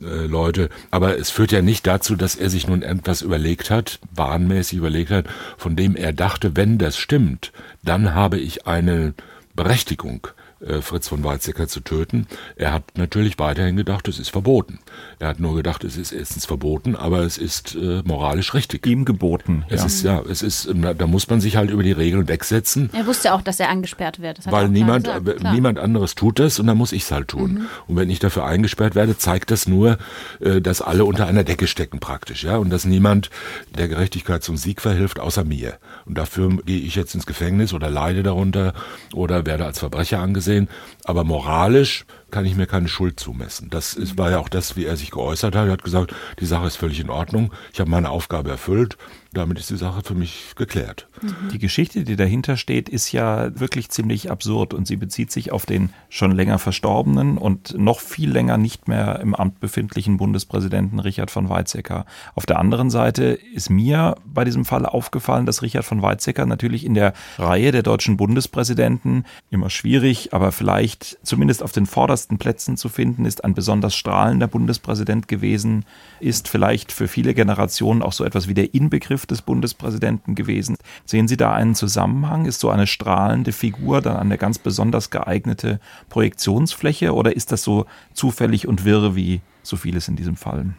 äh, 0.00 0.24
Leute. 0.24 0.70
Aber 0.90 1.18
es 1.18 1.28
führt 1.28 1.52
ja 1.52 1.60
nicht 1.60 1.86
dazu, 1.86 2.16
dass 2.16 2.34
er 2.34 2.48
sich 2.48 2.66
nun 2.66 2.80
etwas 2.80 3.20
überlegt 3.20 3.68
hat, 3.68 4.00
wahnmäßig 4.14 4.78
überlegt 4.78 5.10
hat, 5.10 5.26
von 5.56 5.76
dem 5.76 5.96
er 5.96 6.12
dachte, 6.12 6.56
wenn 6.56 6.78
das 6.78 6.96
stimmt, 6.96 7.52
dann 7.82 8.14
habe 8.14 8.38
ich 8.38 8.66
eine 8.66 9.14
Berechtigung, 9.54 10.28
äh, 10.66 10.80
Fritz 10.80 11.08
von 11.08 11.22
Weizsäcker 11.24 11.68
zu 11.68 11.80
töten. 11.80 12.26
Er 12.56 12.72
hat 12.72 12.96
natürlich 12.96 13.38
weiterhin 13.38 13.76
gedacht, 13.76 14.08
es 14.08 14.18
ist 14.18 14.30
verboten. 14.30 14.78
Er 15.18 15.28
hat 15.28 15.40
nur 15.40 15.54
gedacht, 15.54 15.84
es 15.84 15.96
ist 15.96 16.12
erstens 16.12 16.46
verboten, 16.46 16.96
aber 16.96 17.20
es 17.20 17.38
ist 17.38 17.74
äh, 17.74 18.02
moralisch 18.04 18.54
richtig. 18.54 18.86
Ihm 18.86 19.04
geboten. 19.04 19.64
Es 19.68 19.80
ja. 19.80 19.86
ist 19.86 20.02
ja, 20.02 20.22
es 20.28 20.42
ist, 20.42 20.68
da 20.98 21.06
muss 21.06 21.28
man 21.28 21.40
sich 21.40 21.56
halt 21.56 21.70
über 21.70 21.82
die 21.82 21.92
Regeln 21.92 22.28
wegsetzen. 22.28 22.90
Er 22.92 23.06
wusste 23.06 23.34
auch, 23.34 23.42
dass 23.42 23.60
er 23.60 23.68
eingesperrt 23.68 24.20
wird. 24.20 24.40
Weil 24.50 24.68
niemand, 24.68 25.04
gesagt, 25.04 25.28
äh, 25.28 25.52
niemand 25.52 25.78
anderes 25.78 26.14
tut 26.14 26.38
das 26.38 26.58
und 26.58 26.66
dann 26.66 26.76
muss 26.76 26.92
ich 26.92 27.02
es 27.02 27.12
halt 27.12 27.28
tun. 27.28 27.52
Mhm. 27.52 27.66
Und 27.86 27.96
wenn 27.96 28.10
ich 28.10 28.18
dafür 28.18 28.44
eingesperrt 28.46 28.94
werde, 28.94 29.16
zeigt 29.18 29.50
das 29.50 29.68
nur, 29.68 29.98
äh, 30.40 30.60
dass 30.60 30.80
alle 30.80 31.04
unter 31.04 31.26
einer 31.26 31.44
Decke 31.44 31.66
stecken 31.66 32.00
praktisch, 32.00 32.44
ja, 32.44 32.56
und 32.56 32.70
dass 32.70 32.84
niemand 32.84 33.30
der 33.76 33.88
Gerechtigkeit 33.88 34.42
zum 34.42 34.56
Sieg 34.56 34.80
verhilft, 34.80 35.20
außer 35.20 35.44
mir. 35.44 35.78
Und 36.06 36.18
dafür 36.18 36.56
gehe 36.64 36.80
ich 36.80 36.94
jetzt 36.94 37.14
ins 37.14 37.26
Gefängnis 37.26 37.72
oder 37.72 37.90
leide 37.90 38.22
darunter 38.22 38.74
oder 39.12 39.46
werde 39.46 39.64
als 39.64 39.78
Verbrecher 39.78 40.20
angesehen 40.20 40.53
sehen. 40.54 40.68
Aber 41.04 41.24
moralisch 41.24 42.04
kann 42.30 42.46
ich 42.46 42.56
mir 42.56 42.66
keine 42.66 42.88
Schuld 42.88 43.20
zumessen. 43.20 43.70
Das 43.70 43.94
ist, 43.94 44.18
war 44.18 44.30
ja 44.30 44.38
auch 44.38 44.48
das, 44.48 44.76
wie 44.76 44.86
er 44.86 44.96
sich 44.96 45.10
geäußert 45.10 45.54
hat. 45.54 45.66
Er 45.66 45.72
hat 45.72 45.84
gesagt, 45.84 46.14
die 46.40 46.46
Sache 46.46 46.66
ist 46.66 46.76
völlig 46.76 47.00
in 47.00 47.10
Ordnung. 47.10 47.52
Ich 47.72 47.80
habe 47.80 47.90
meine 47.90 48.10
Aufgabe 48.10 48.50
erfüllt. 48.50 48.96
Damit 49.34 49.58
ist 49.58 49.68
die 49.68 49.76
Sache 49.76 50.02
für 50.02 50.14
mich 50.14 50.54
geklärt. 50.54 51.08
Mhm. 51.20 51.48
Die 51.52 51.58
Geschichte, 51.58 52.04
die 52.04 52.14
dahinter 52.14 52.56
steht, 52.56 52.88
ist 52.88 53.10
ja 53.10 53.58
wirklich 53.58 53.90
ziemlich 53.90 54.30
absurd 54.30 54.72
und 54.72 54.86
sie 54.86 54.96
bezieht 54.96 55.32
sich 55.32 55.50
auf 55.50 55.66
den 55.66 55.90
schon 56.08 56.30
länger 56.30 56.60
verstorbenen 56.60 57.36
und 57.36 57.76
noch 57.76 57.98
viel 57.98 58.30
länger 58.30 58.58
nicht 58.58 58.86
mehr 58.86 59.18
im 59.20 59.34
Amt 59.34 59.58
befindlichen 59.58 60.16
Bundespräsidenten 60.16 61.00
Richard 61.00 61.32
von 61.32 61.48
Weizsäcker. 61.48 62.06
Auf 62.36 62.46
der 62.46 62.60
anderen 62.60 62.90
Seite 62.90 63.24
ist 63.24 63.70
mir 63.70 64.14
bei 64.24 64.44
diesem 64.44 64.64
Fall 64.64 64.86
aufgefallen, 64.86 65.46
dass 65.46 65.62
Richard 65.62 65.84
von 65.84 66.00
Weizsäcker 66.00 66.46
natürlich 66.46 66.84
in 66.84 66.94
der 66.94 67.12
Reihe 67.36 67.72
der 67.72 67.82
deutschen 67.82 68.16
Bundespräsidenten 68.16 69.24
immer 69.50 69.68
schwierig, 69.68 70.32
aber 70.32 70.52
vielleicht 70.52 71.18
zumindest 71.24 71.62
auf 71.62 71.72
den 71.72 71.86
vordersten 71.86 72.38
Plätzen 72.38 72.76
zu 72.76 72.88
finden 72.88 73.24
ist, 73.24 73.42
ein 73.42 73.54
besonders 73.54 73.96
strahlender 73.96 74.46
Bundespräsident 74.46 75.26
gewesen, 75.26 75.84
ist 76.20 76.48
vielleicht 76.48 76.92
für 76.92 77.08
viele 77.08 77.34
Generationen 77.34 78.02
auch 78.02 78.12
so 78.12 78.24
etwas 78.24 78.46
wie 78.46 78.54
der 78.54 78.74
Inbegriff 78.74 79.23
des 79.26 79.42
Bundespräsidenten 79.42 80.34
gewesen. 80.34 80.76
Sehen 81.04 81.28
Sie 81.28 81.36
da 81.36 81.52
einen 81.52 81.74
Zusammenhang? 81.74 82.46
Ist 82.46 82.60
so 82.60 82.70
eine 82.70 82.86
strahlende 82.86 83.52
Figur 83.52 84.00
dann 84.00 84.16
eine 84.16 84.38
ganz 84.38 84.58
besonders 84.58 85.10
geeignete 85.10 85.80
Projektionsfläche 86.08 87.14
oder 87.14 87.34
ist 87.34 87.52
das 87.52 87.62
so 87.62 87.86
zufällig 88.12 88.66
und 88.68 88.84
wirr 88.84 89.14
wie 89.16 89.40
so 89.62 89.76
vieles 89.76 90.08
in 90.08 90.16
diesem 90.16 90.36
Fall? 90.36 90.74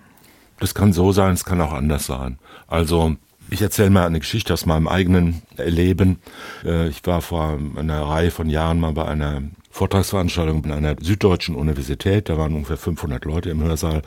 Das 0.60 0.74
kann 0.74 0.94
so 0.94 1.12
sein, 1.12 1.34
es 1.34 1.46
kann 1.46 1.60
auch 1.62 1.74
anders 1.74 2.06
sein. 2.06 2.40
Also 2.68 3.16
ich 3.50 3.62
erzähle 3.62 3.90
mal 3.90 4.06
eine 4.06 4.20
Geschichte 4.20 4.54
aus 4.54 4.66
meinem 4.66 4.88
eigenen 4.88 5.42
Leben. 5.58 6.20
Äh, 6.64 6.88
ich 6.88 7.06
war 7.06 7.22
vor 7.22 7.60
einer 7.76 8.02
Reihe 8.02 8.32
von 8.32 8.50
Jahren 8.50 8.80
mal 8.80 8.94
bei 8.94 9.06
einer 9.06 9.44
Vortragsveranstaltung 9.76 10.64
an 10.64 10.72
einer 10.72 10.96
süddeutschen 11.02 11.54
Universität. 11.54 12.30
Da 12.30 12.38
waren 12.38 12.54
ungefähr 12.54 12.78
500 12.78 13.26
Leute 13.26 13.50
im 13.50 13.62
Hörsaal. 13.62 14.04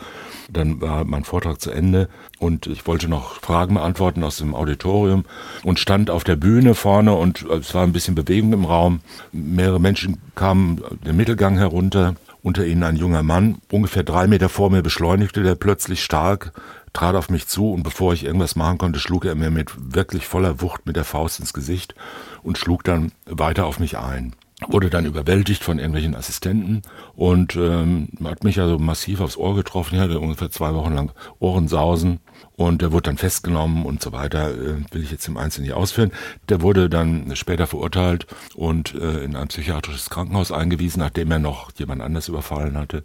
Dann 0.51 0.81
war 0.81 1.05
mein 1.05 1.25
Vortrag 1.25 1.61
zu 1.61 1.71
Ende 1.71 2.09
und 2.39 2.67
ich 2.67 2.87
wollte 2.87 3.07
noch 3.07 3.35
Fragen 3.35 3.75
beantworten 3.75 4.25
aus 4.25 4.39
dem 4.39 4.55
Auditorium 4.55 5.27
und 5.65 5.79
stand 5.79 6.09
auf 6.09 6.25
der 6.25 6.37
Bühne 6.37 6.75
vorne 6.75 7.13
und 7.13 7.43
es 7.43 7.75
war 7.75 7.83
ein 7.83 7.93
bisschen 7.93 8.15
Bewegung 8.15 8.55
im 8.55 8.65
Raum. 8.65 9.01
Mehrere 9.31 9.79
Menschen 9.79 10.17
kamen 10.35 10.81
den 11.05 11.19
Mittelgang 11.19 11.59
herunter. 11.59 12.15
Unter 12.43 12.65
ihnen 12.65 12.85
ein 12.85 12.97
junger 12.97 13.23
Mann, 13.23 13.59
ungefähr 13.71 14.05
drei 14.05 14.27
Meter 14.27 14.49
vor 14.49 14.71
mir 14.71 14.81
beschleunigte 14.81 15.43
der 15.43 15.57
plötzlich 15.57 16.03
stark, 16.03 16.53
trat 16.95 17.15
auf 17.15 17.29
mich 17.29 17.47
zu 17.47 17.73
und 17.73 17.83
bevor 17.83 18.15
ich 18.15 18.25
irgendwas 18.25 18.57
machen 18.57 18.79
konnte, 18.79 19.01
schlug 19.01 19.27
er 19.27 19.35
mir 19.35 19.51
mit 19.51 19.73
wirklich 19.77 20.27
voller 20.27 20.63
Wucht 20.63 20.87
mit 20.87 20.97
der 20.97 21.05
Faust 21.05 21.41
ins 21.41 21.53
Gesicht 21.53 21.95
und 22.43 22.57
schlug 22.57 22.85
dann 22.85 23.13
weiter 23.27 23.67
auf 23.67 23.81
mich 23.81 23.99
ein 23.99 24.35
wurde 24.66 24.90
dann 24.90 25.07
überwältigt 25.07 25.62
von 25.62 25.79
irgendwelchen 25.79 26.16
Assistenten 26.16 26.83
und 27.14 27.55
ähm, 27.55 28.09
hat 28.25 28.42
mich 28.42 28.61
also 28.61 28.79
massiv 28.79 29.21
aufs 29.21 29.37
Ohr 29.37 29.55
getroffen. 29.55 29.94
Ich 29.94 30.01
hatte 30.01 30.18
ungefähr 30.18 30.51
zwei 30.51 30.75
Wochen 30.75 30.94
lang 30.94 31.12
Ohrensausen 31.38 32.18
und 32.57 32.83
der 32.83 32.90
wurde 32.90 33.05
dann 33.05 33.18
festgenommen 33.18 33.87
und 33.87 34.03
so 34.03 34.11
weiter. 34.11 34.51
Äh, 34.51 34.83
will 34.90 35.03
ich 35.05 35.12
jetzt 35.12 35.29
im 35.29 35.37
Einzelnen 35.37 35.68
nicht 35.68 35.77
ausführen. 35.77 36.11
Der 36.49 36.61
wurde 36.61 36.90
dann 36.90 37.37
später 37.37 37.68
verurteilt 37.68 38.27
und 38.57 38.94
äh, 38.94 39.23
in 39.23 39.37
ein 39.37 39.47
psychiatrisches 39.47 40.11
Krankenhaus 40.11 40.51
eingewiesen, 40.51 41.01
nachdem 41.01 41.31
er 41.31 41.38
noch 41.38 41.71
jemand 41.77 42.03
anders 42.03 42.27
überfallen 42.27 42.77
hatte. 42.77 43.05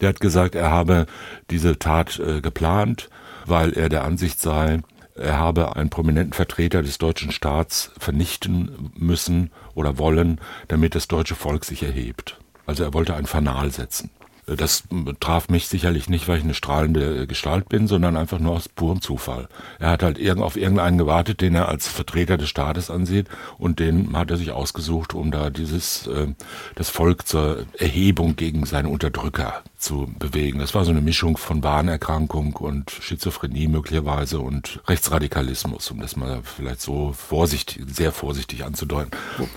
Der 0.00 0.08
hat 0.08 0.20
gesagt, 0.20 0.56
er 0.56 0.72
habe 0.72 1.06
diese 1.50 1.78
Tat 1.78 2.18
äh, 2.18 2.40
geplant, 2.40 3.08
weil 3.46 3.72
er 3.72 3.88
der 3.88 4.04
Ansicht 4.04 4.40
sei, 4.40 4.80
er 5.18 5.38
habe 5.38 5.76
einen 5.76 5.90
prominenten 5.90 6.32
Vertreter 6.32 6.82
des 6.82 6.98
deutschen 6.98 7.32
Staats 7.32 7.90
vernichten 7.98 8.90
müssen 8.94 9.50
oder 9.74 9.98
wollen, 9.98 10.40
damit 10.68 10.94
das 10.94 11.08
deutsche 11.08 11.34
Volk 11.34 11.64
sich 11.64 11.82
erhebt. 11.82 12.38
Also 12.66 12.84
er 12.84 12.94
wollte 12.94 13.14
ein 13.14 13.26
Fanal 13.26 13.70
setzen. 13.70 14.10
Das 14.56 14.84
traf 15.20 15.48
mich 15.50 15.68
sicherlich 15.68 16.08
nicht, 16.08 16.26
weil 16.26 16.38
ich 16.38 16.44
eine 16.44 16.54
strahlende 16.54 17.26
Gestalt 17.26 17.68
bin, 17.68 17.86
sondern 17.86 18.16
einfach 18.16 18.38
nur 18.38 18.52
aus 18.52 18.68
purem 18.68 19.02
Zufall. 19.02 19.48
Er 19.78 19.90
hat 19.90 20.02
halt 20.02 20.18
auf 20.38 20.56
irgendeinen 20.56 20.96
gewartet, 20.96 21.42
den 21.42 21.54
er 21.54 21.68
als 21.68 21.86
Vertreter 21.86 22.38
des 22.38 22.48
Staates 22.48 22.90
ansieht 22.90 23.28
und 23.58 23.78
den 23.78 24.16
hat 24.16 24.30
er 24.30 24.38
sich 24.38 24.52
ausgesucht, 24.52 25.12
um 25.12 25.30
da 25.30 25.50
dieses, 25.50 26.06
äh, 26.06 26.28
das 26.76 26.88
Volk 26.88 27.26
zur 27.26 27.66
Erhebung 27.76 28.36
gegen 28.36 28.64
seine 28.64 28.88
Unterdrücker 28.88 29.62
zu 29.78 30.12
bewegen. 30.18 30.58
Das 30.58 30.74
war 30.74 30.84
so 30.84 30.90
eine 30.90 31.00
Mischung 31.00 31.36
von 31.36 31.62
Wahnerkrankung 31.62 32.54
und 32.54 32.90
Schizophrenie 32.90 33.68
möglicherweise 33.68 34.40
und 34.40 34.80
Rechtsradikalismus, 34.86 35.90
um 35.90 36.00
das 36.00 36.16
mal 36.16 36.40
vielleicht 36.42 36.80
so 36.80 37.12
vorsichtig, 37.12 37.84
sehr 37.86 38.10
vorsichtig 38.12 38.64
anzudeuten. 38.64 39.12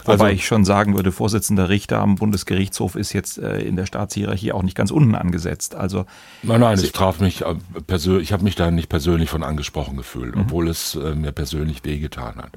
Wobei 0.05 0.11
also, 0.11 0.25
ich 0.27 0.45
schon 0.45 0.63
sagen 0.63 0.95
würde, 0.95 1.11
Vorsitzender 1.11 1.69
Richter 1.69 1.99
am 1.99 2.15
Bundesgerichtshof 2.15 2.95
ist 2.95 3.13
jetzt 3.13 3.39
äh, 3.39 3.61
in 3.61 3.75
der 3.75 3.87
Staatshierarchie 3.87 4.51
auch 4.51 4.63
nicht 4.63 4.77
ganz 4.77 4.91
unten 4.91 5.15
angesetzt. 5.15 5.75
Also 5.75 6.05
nein, 6.43 6.61
nein, 6.61 6.77
es 6.77 6.91
traf 6.91 7.19
mich 7.19 7.41
äh, 7.41 7.55
persönlich. 7.87 8.23
Ich 8.23 8.33
habe 8.33 8.43
mich 8.43 8.55
da 8.55 8.69
nicht 8.69 8.89
persönlich 8.89 9.29
von 9.29 9.43
angesprochen 9.43 9.97
gefühlt, 9.97 10.35
mhm. 10.35 10.43
obwohl 10.43 10.67
es 10.67 10.95
äh, 10.95 11.15
mir 11.15 11.31
persönlich 11.31 11.83
wehgetan 11.83 12.35
hat. 12.35 12.51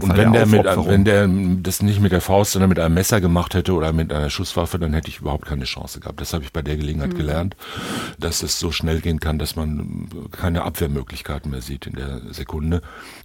Und 0.00 0.16
wenn 0.16 0.32
der, 0.32 0.46
mit, 0.46 0.64
wenn 0.64 1.04
der 1.04 1.28
das 1.62 1.82
nicht 1.82 2.00
mit 2.00 2.10
der 2.10 2.22
Faust, 2.22 2.52
sondern 2.52 2.70
mit 2.70 2.78
einem 2.78 2.94
Messer 2.94 3.20
gemacht 3.20 3.54
hätte 3.54 3.74
oder 3.74 3.92
mit 3.92 4.12
einer 4.12 4.30
Schusswaffe, 4.30 4.78
dann 4.78 4.94
hätte 4.94 5.08
ich 5.08 5.18
überhaupt 5.18 5.46
keine 5.46 5.64
Chance 5.64 6.00
gehabt. 6.00 6.20
Das 6.20 6.32
habe 6.32 6.42
ich 6.42 6.52
bei 6.52 6.62
der 6.62 6.76
Gelegenheit 6.76 7.12
mhm. 7.12 7.18
gelernt, 7.18 7.56
dass 8.18 8.42
es 8.42 8.58
so 8.58 8.72
schnell 8.72 9.00
gehen 9.00 9.20
kann, 9.20 9.38
dass 9.38 9.56
man 9.56 10.08
keine 10.32 10.62
Abwehrmöglichkeiten 10.62 11.50
mehr 11.50 11.60
sieht 11.60 11.86
in 11.86 11.94
der 11.94 12.22
Sekunde. 12.30 12.80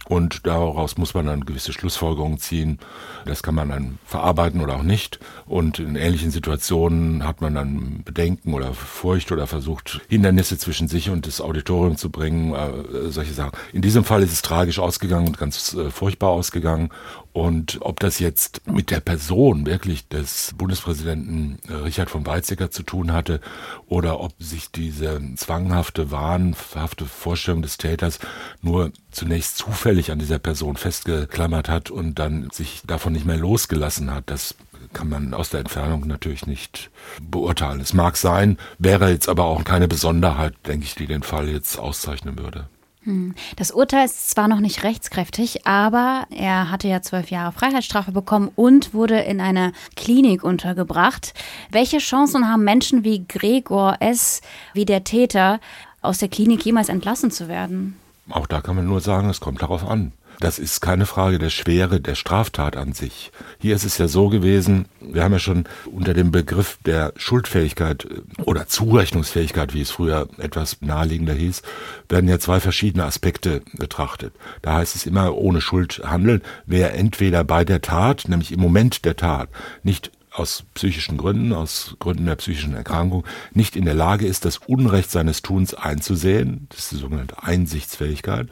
Und 0.06 0.46
daraus 0.46 0.98
muss 0.98 1.14
man 1.14 1.26
dann 1.26 1.46
gewisse 1.46 1.72
Schlussfolgerungen 1.72 2.38
ziehen. 2.38 2.78
Das 3.24 3.42
kann 3.42 3.54
man 3.54 3.70
dann 3.70 3.98
verarbeiten 4.04 4.60
oder 4.60 4.76
auch 4.76 4.82
nicht. 4.82 5.18
Und 5.46 5.78
in 5.78 5.96
ähnlichen 5.96 6.30
Situationen 6.30 7.26
hat 7.26 7.40
man 7.40 7.54
dann 7.54 8.02
Bedenken 8.04 8.52
oder 8.52 8.74
Furcht 8.74 9.32
oder 9.32 9.46
versucht, 9.46 10.02
Hindernisse 10.08 10.58
zwischen 10.58 10.88
sich 10.88 11.08
und 11.08 11.26
das 11.26 11.40
Auditorium 11.40 11.96
zu 11.96 12.10
bringen, 12.10 12.54
äh, 12.54 13.10
solche 13.10 13.32
Sachen. 13.32 13.52
In 13.72 13.82
diesem 13.82 14.04
Fall 14.04 14.22
ist 14.22 14.32
es 14.32 14.42
tragisch 14.42 14.78
ausgegangen 14.78 15.28
und 15.28 15.38
ganz 15.38 15.74
äh, 15.74 15.90
furchtbar 15.90 16.30
ausgegangen 16.30 16.49
ausgegangen. 16.50 16.90
Und 17.32 17.78
ob 17.80 18.00
das 18.00 18.18
jetzt 18.18 18.66
mit 18.66 18.90
der 18.90 18.98
Person 18.98 19.64
wirklich 19.64 20.08
des 20.08 20.52
Bundespräsidenten 20.56 21.58
äh, 21.68 21.74
Richard 21.74 22.10
von 22.10 22.26
Weizsäcker 22.26 22.72
zu 22.72 22.82
tun 22.82 23.12
hatte 23.12 23.40
oder 23.86 24.18
ob 24.18 24.32
sich 24.40 24.72
diese 24.72 25.20
zwanghafte, 25.36 26.10
wahnhafte 26.10 27.06
Vorstellung 27.06 27.62
des 27.62 27.78
Täters 27.78 28.18
nur 28.62 28.92
zunächst 29.12 29.58
zufällig 29.58 30.10
an 30.10 30.18
dieser 30.18 30.40
Person 30.40 30.76
festgeklammert 30.76 31.68
hat 31.68 31.90
und 31.90 32.18
dann 32.18 32.50
sich 32.50 32.82
davon 32.84 33.12
nicht 33.12 33.26
mehr 33.26 33.36
losgelassen 33.36 34.12
hat, 34.12 34.24
das 34.26 34.56
kann 34.92 35.08
man 35.08 35.34
aus 35.34 35.50
der 35.50 35.60
Entfernung 35.60 36.08
natürlich 36.08 36.46
nicht 36.46 36.90
beurteilen. 37.22 37.80
Es 37.80 37.92
mag 37.92 38.16
sein, 38.16 38.58
wäre 38.78 39.10
jetzt 39.10 39.28
aber 39.28 39.44
auch 39.44 39.62
keine 39.62 39.86
Besonderheit, 39.86 40.54
denke 40.66 40.84
ich, 40.84 40.96
die 40.96 41.06
den 41.06 41.22
Fall 41.22 41.48
jetzt 41.48 41.78
auszeichnen 41.78 42.38
würde. 42.38 42.68
Hm. 43.04 43.34
Das 43.56 43.70
Urteil 43.70 44.04
ist 44.04 44.30
zwar 44.30 44.46
noch 44.46 44.60
nicht 44.60 44.84
rechtskräftig, 44.84 45.66
aber 45.66 46.26
er 46.30 46.70
hatte 46.70 46.86
ja 46.88 47.00
zwölf 47.00 47.30
Jahre 47.30 47.52
Freiheitsstrafe 47.52 48.12
bekommen 48.12 48.50
und 48.56 48.92
wurde 48.92 49.20
in 49.20 49.40
einer 49.40 49.72
Klinik 49.96 50.44
untergebracht. 50.44 51.32
Welche 51.70 51.98
Chancen 51.98 52.48
haben 52.48 52.62
Menschen 52.62 53.02
wie 53.02 53.24
Gregor 53.26 53.96
S., 54.00 54.42
wie 54.74 54.84
der 54.84 55.04
Täter, 55.04 55.60
aus 56.02 56.18
der 56.18 56.28
Klinik 56.28 56.64
jemals 56.64 56.88
entlassen 56.90 57.30
zu 57.30 57.48
werden? 57.48 57.96
Auch 58.28 58.46
da 58.46 58.60
kann 58.60 58.76
man 58.76 58.86
nur 58.86 59.00
sagen, 59.00 59.28
es 59.30 59.40
kommt 59.40 59.62
darauf 59.62 59.86
an. 59.86 60.12
Das 60.40 60.58
ist 60.58 60.80
keine 60.80 61.04
Frage 61.04 61.38
der 61.38 61.50
Schwere 61.50 62.00
der 62.00 62.14
Straftat 62.14 62.74
an 62.74 62.94
sich. 62.94 63.30
Hier 63.58 63.76
ist 63.76 63.84
es 63.84 63.98
ja 63.98 64.08
so 64.08 64.30
gewesen, 64.30 64.86
wir 65.00 65.22
haben 65.22 65.32
ja 65.32 65.38
schon 65.38 65.64
unter 65.84 66.14
dem 66.14 66.32
Begriff 66.32 66.78
der 66.86 67.12
Schuldfähigkeit 67.16 68.06
äh, 68.06 68.42
oder 68.42 68.66
Zurechnungsfähigkeit, 68.66 69.74
wie 69.74 69.82
es 69.82 69.90
früher 69.90 70.28
etwas 70.38 70.78
naheliegender 70.80 71.34
hieß, 71.34 71.60
werden 72.08 72.28
ja 72.28 72.38
zwei 72.38 72.58
verschiedene 72.58 73.04
Aspekte 73.04 73.60
betrachtet. 73.74 74.32
Da 74.62 74.76
heißt 74.76 74.96
es 74.96 75.04
immer 75.04 75.34
ohne 75.34 75.60
Schuld 75.60 76.00
handeln, 76.06 76.40
wer 76.64 76.94
entweder 76.94 77.44
bei 77.44 77.66
der 77.66 77.82
Tat, 77.82 78.24
nämlich 78.26 78.50
im 78.50 78.60
Moment 78.60 79.04
der 79.04 79.16
Tat, 79.16 79.50
nicht 79.82 80.10
aus 80.32 80.64
psychischen 80.74 81.16
Gründen, 81.18 81.52
aus 81.52 81.96
Gründen 81.98 82.26
der 82.26 82.36
psychischen 82.36 82.74
Erkrankung, 82.74 83.24
nicht 83.52 83.76
in 83.76 83.84
der 83.84 83.94
Lage 83.94 84.26
ist, 84.26 84.44
das 84.44 84.58
Unrecht 84.58 85.10
seines 85.10 85.42
Tuns 85.42 85.74
einzusehen, 85.74 86.66
das 86.70 86.78
ist 86.80 86.92
die 86.92 86.96
sogenannte 86.96 87.42
Einsichtsfähigkeit, 87.42 88.48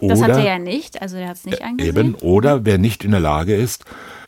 oder, 0.00 0.14
das 0.14 0.22
hat 0.22 0.30
er 0.30 0.44
ja 0.44 0.58
nicht, 0.58 1.00
also 1.02 1.16
er 1.16 1.28
hat 1.28 1.36
es 1.36 1.44
nicht 1.44 1.62
eingesehen. 1.62 1.96
Eben, 1.96 2.14
oder 2.14 2.64
wer 2.64 2.78
nicht 2.78 3.04
in 3.04 3.10
der 3.10 3.20
Lage 3.20 3.54
ist, 3.54 3.84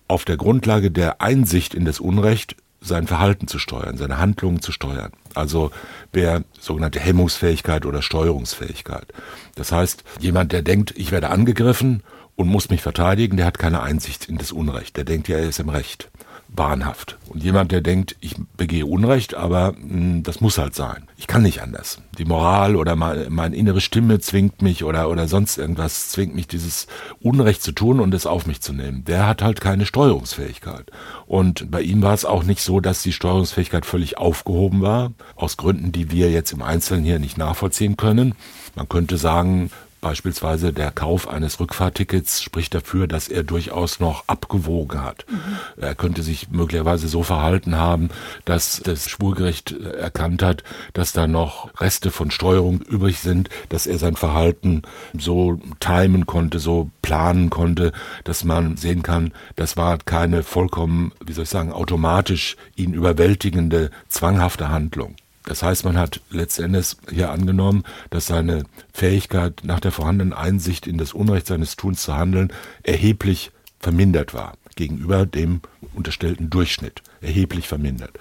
auf 0.08 0.24
der 0.24 0.36
Grundlage 0.36 0.90
der 0.90 1.20
Einsicht 1.20 1.74
in 1.74 1.84
das 1.84 2.00
Unrecht 2.00 2.56
sein 2.80 3.06
Verhalten 3.06 3.46
zu 3.46 3.58
steuern, 3.58 3.96
seine 3.96 4.18
Handlungen 4.18 4.60
zu 4.60 4.72
steuern. 4.72 5.12
Also 5.34 5.70
wer 6.12 6.42
sogenannte 6.58 6.98
Hemmungsfähigkeit 6.98 7.84
oder 7.84 8.02
Steuerungsfähigkeit. 8.02 9.06
Das 9.54 9.70
heißt, 9.70 10.02
jemand, 10.18 10.52
der 10.52 10.62
denkt, 10.62 10.94
ich 10.96 11.12
werde 11.12 11.28
angegriffen 11.28 12.02
und 12.36 12.48
muss 12.48 12.70
mich 12.70 12.80
verteidigen, 12.80 13.36
der 13.36 13.46
hat 13.46 13.58
keine 13.58 13.82
Einsicht 13.82 14.26
in 14.26 14.38
das 14.38 14.50
Unrecht. 14.50 14.96
Der 14.96 15.04
denkt 15.04 15.28
ja, 15.28 15.36
er 15.36 15.48
ist 15.48 15.60
im 15.60 15.68
Recht. 15.68 16.10
Wahnhaft. 16.56 17.18
Und 17.28 17.42
jemand, 17.42 17.72
der 17.72 17.80
denkt, 17.80 18.16
ich 18.20 18.34
begehe 18.56 18.86
Unrecht, 18.86 19.34
aber 19.34 19.72
mh, 19.72 19.78
hm, 19.80 20.22
das 20.22 20.40
muss 20.40 20.58
halt 20.58 20.74
sein. 20.74 21.04
Ich 21.16 21.26
kann 21.26 21.42
nicht 21.42 21.62
anders. 21.62 22.00
Die 22.18 22.24
Moral 22.24 22.76
oder 22.76 22.96
meine, 22.96 23.30
meine 23.30 23.56
innere 23.56 23.80
Stimme 23.80 24.18
zwingt 24.18 24.62
mich 24.62 24.84
oder, 24.84 25.08
oder 25.10 25.28
sonst 25.28 25.58
irgendwas 25.58 26.10
zwingt 26.10 26.34
mich, 26.34 26.48
dieses 26.48 26.86
Unrecht 27.20 27.62
zu 27.62 27.72
tun 27.72 28.00
und 28.00 28.14
es 28.14 28.26
auf 28.26 28.46
mich 28.46 28.60
zu 28.60 28.72
nehmen. 28.72 29.04
Der 29.04 29.26
hat 29.26 29.42
halt 29.42 29.60
keine 29.60 29.86
Steuerungsfähigkeit. 29.86 30.90
Und 31.26 31.70
bei 31.70 31.82
ihm 31.82 32.02
war 32.02 32.14
es 32.14 32.24
auch 32.24 32.44
nicht 32.44 32.62
so, 32.62 32.80
dass 32.80 33.02
die 33.02 33.12
Steuerungsfähigkeit 33.12 33.86
völlig 33.86 34.18
aufgehoben 34.18 34.80
war, 34.80 35.12
aus 35.36 35.56
Gründen, 35.56 35.92
die 35.92 36.10
wir 36.10 36.30
jetzt 36.30 36.52
im 36.52 36.62
Einzelnen 36.62 37.04
hier 37.04 37.18
nicht 37.18 37.38
nachvollziehen 37.38 37.96
können. 37.96 38.34
Man 38.74 38.88
könnte 38.88 39.16
sagen, 39.16 39.70
Beispielsweise 40.00 40.72
der 40.72 40.90
Kauf 40.90 41.28
eines 41.28 41.60
Rückfahrtickets 41.60 42.42
spricht 42.42 42.74
dafür, 42.74 43.06
dass 43.06 43.28
er 43.28 43.42
durchaus 43.42 44.00
noch 44.00 44.24
abgewogen 44.28 45.02
hat. 45.02 45.26
Mhm. 45.28 45.82
Er 45.82 45.94
könnte 45.94 46.22
sich 46.22 46.50
möglicherweise 46.50 47.06
so 47.08 47.22
verhalten 47.22 47.76
haben, 47.76 48.08
dass 48.44 48.80
das 48.82 49.10
Schwurgericht 49.10 49.72
erkannt 49.72 50.42
hat, 50.42 50.64
dass 50.94 51.12
da 51.12 51.26
noch 51.26 51.70
Reste 51.80 52.10
von 52.10 52.30
Steuerung 52.30 52.80
übrig 52.80 53.18
sind, 53.18 53.50
dass 53.68 53.86
er 53.86 53.98
sein 53.98 54.16
Verhalten 54.16 54.82
so 55.18 55.60
timen 55.80 56.26
konnte, 56.26 56.60
so 56.60 56.90
planen 57.02 57.50
konnte, 57.50 57.92
dass 58.24 58.44
man 58.44 58.76
sehen 58.76 59.02
kann, 59.02 59.32
das 59.56 59.76
war 59.76 59.98
keine 59.98 60.42
vollkommen, 60.42 61.12
wie 61.24 61.32
soll 61.32 61.44
ich 61.44 61.50
sagen, 61.50 61.72
automatisch 61.72 62.56
ihn 62.76 62.94
überwältigende, 62.94 63.90
zwanghafte 64.08 64.70
Handlung. 64.70 65.16
Das 65.44 65.62
heißt, 65.62 65.84
man 65.84 65.96
hat 65.96 66.20
letztendlich 66.30 66.96
hier 67.10 67.30
angenommen, 67.30 67.84
dass 68.10 68.26
seine 68.26 68.64
Fähigkeit 68.92 69.62
nach 69.64 69.80
der 69.80 69.92
vorhandenen 69.92 70.32
Einsicht 70.32 70.86
in 70.86 70.98
das 70.98 71.12
Unrecht 71.12 71.46
seines 71.46 71.76
Tuns 71.76 72.02
zu 72.02 72.14
handeln 72.14 72.52
erheblich 72.82 73.50
vermindert 73.78 74.34
war 74.34 74.52
gegenüber 74.76 75.26
dem 75.26 75.60
unterstellten 75.94 76.48
Durchschnitt. 76.48 77.02
Erheblich 77.20 77.68
vermindert. 77.68 78.12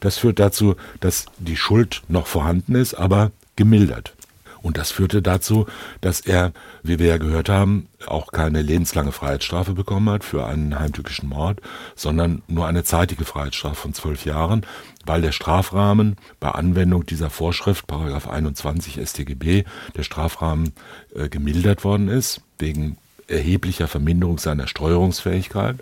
Das 0.00 0.16
führt 0.16 0.38
dazu, 0.38 0.76
dass 1.00 1.26
die 1.38 1.56
Schuld 1.56 2.02
noch 2.08 2.26
vorhanden 2.26 2.74
ist, 2.74 2.94
aber 2.94 3.32
gemildert. 3.54 4.14
Und 4.66 4.78
das 4.78 4.90
führte 4.90 5.22
dazu, 5.22 5.66
dass 6.00 6.18
er, 6.18 6.52
wie 6.82 6.98
wir 6.98 7.06
ja 7.06 7.18
gehört 7.18 7.48
haben, 7.48 7.86
auch 8.04 8.32
keine 8.32 8.62
lebenslange 8.62 9.12
Freiheitsstrafe 9.12 9.74
bekommen 9.74 10.10
hat 10.10 10.24
für 10.24 10.44
einen 10.44 10.76
heimtückischen 10.76 11.28
Mord, 11.28 11.60
sondern 11.94 12.42
nur 12.48 12.66
eine 12.66 12.82
zeitige 12.82 13.24
Freiheitsstrafe 13.24 13.76
von 13.76 13.94
zwölf 13.94 14.24
Jahren, 14.24 14.66
weil 15.04 15.22
der 15.22 15.30
Strafrahmen 15.30 16.16
bei 16.40 16.50
Anwendung 16.50 17.06
dieser 17.06 17.30
Vorschrift, 17.30 17.86
Paragraph 17.86 18.26
21 18.26 18.98
StGB, 19.08 19.62
der 19.96 20.02
Strafrahmen 20.02 20.72
äh, 21.14 21.28
gemildert 21.28 21.84
worden 21.84 22.08
ist, 22.08 22.40
wegen 22.58 22.98
erheblicher 23.28 23.88
Verminderung 23.88 24.38
seiner 24.38 24.68
Steuerungsfähigkeit. 24.68 25.76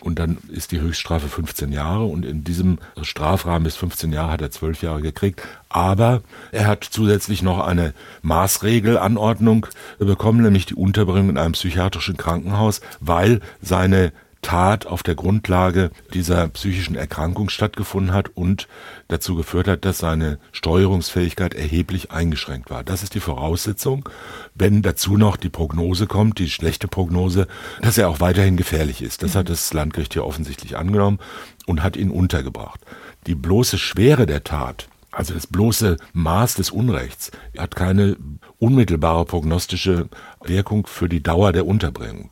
Und 0.00 0.18
dann 0.18 0.38
ist 0.48 0.72
die 0.72 0.80
Höchststrafe 0.80 1.28
15 1.28 1.72
Jahre 1.72 2.04
und 2.04 2.24
in 2.24 2.44
diesem 2.44 2.78
Strafrahmen 3.02 3.64
bis 3.64 3.76
15 3.76 4.12
Jahre 4.12 4.32
hat 4.32 4.40
er 4.40 4.50
12 4.50 4.82
Jahre 4.82 5.02
gekriegt. 5.02 5.42
Aber 5.68 6.22
er 6.52 6.66
hat 6.66 6.84
zusätzlich 6.84 7.42
noch 7.42 7.60
eine 7.60 7.94
Maßregelanordnung 8.22 9.66
bekommen, 9.98 10.42
nämlich 10.42 10.66
die 10.66 10.74
Unterbringung 10.74 11.30
in 11.30 11.38
einem 11.38 11.52
psychiatrischen 11.52 12.16
Krankenhaus, 12.16 12.80
weil 13.00 13.40
seine 13.60 14.12
Tat 14.42 14.86
auf 14.86 15.02
der 15.02 15.14
Grundlage 15.14 15.90
dieser 16.14 16.48
psychischen 16.48 16.96
Erkrankung 16.96 17.50
stattgefunden 17.50 18.14
hat 18.14 18.30
und 18.34 18.68
dazu 19.08 19.34
geführt 19.34 19.68
hat, 19.68 19.84
dass 19.84 19.98
seine 19.98 20.38
Steuerungsfähigkeit 20.52 21.54
erheblich 21.54 22.10
eingeschränkt 22.10 22.70
war. 22.70 22.82
Das 22.82 23.02
ist 23.02 23.14
die 23.14 23.20
Voraussetzung. 23.20 24.08
Wenn 24.54 24.82
dazu 24.82 25.16
noch 25.16 25.36
die 25.36 25.50
Prognose 25.50 26.06
kommt, 26.06 26.38
die 26.38 26.50
schlechte 26.50 26.88
Prognose, 26.88 27.46
dass 27.82 27.98
er 27.98 28.08
auch 28.08 28.20
weiterhin 28.20 28.56
gefährlich 28.56 29.02
ist. 29.02 29.22
Das 29.22 29.34
hat 29.34 29.48
das 29.48 29.72
Landgericht 29.72 30.14
hier 30.14 30.24
offensichtlich 30.24 30.76
angenommen 30.76 31.18
und 31.66 31.82
hat 31.82 31.96
ihn 31.96 32.10
untergebracht. 32.10 32.80
Die 33.26 33.34
bloße 33.34 33.78
Schwere 33.78 34.26
der 34.26 34.44
Tat 34.44 34.88
also 35.12 35.34
das 35.34 35.46
bloße 35.46 35.96
Maß 36.12 36.54
des 36.54 36.70
Unrechts 36.70 37.32
hat 37.58 37.74
keine 37.74 38.16
unmittelbare 38.58 39.24
prognostische 39.24 40.08
Wirkung 40.44 40.86
für 40.86 41.08
die 41.08 41.22
Dauer 41.22 41.52
der 41.52 41.66
Unterbringung. 41.66 42.30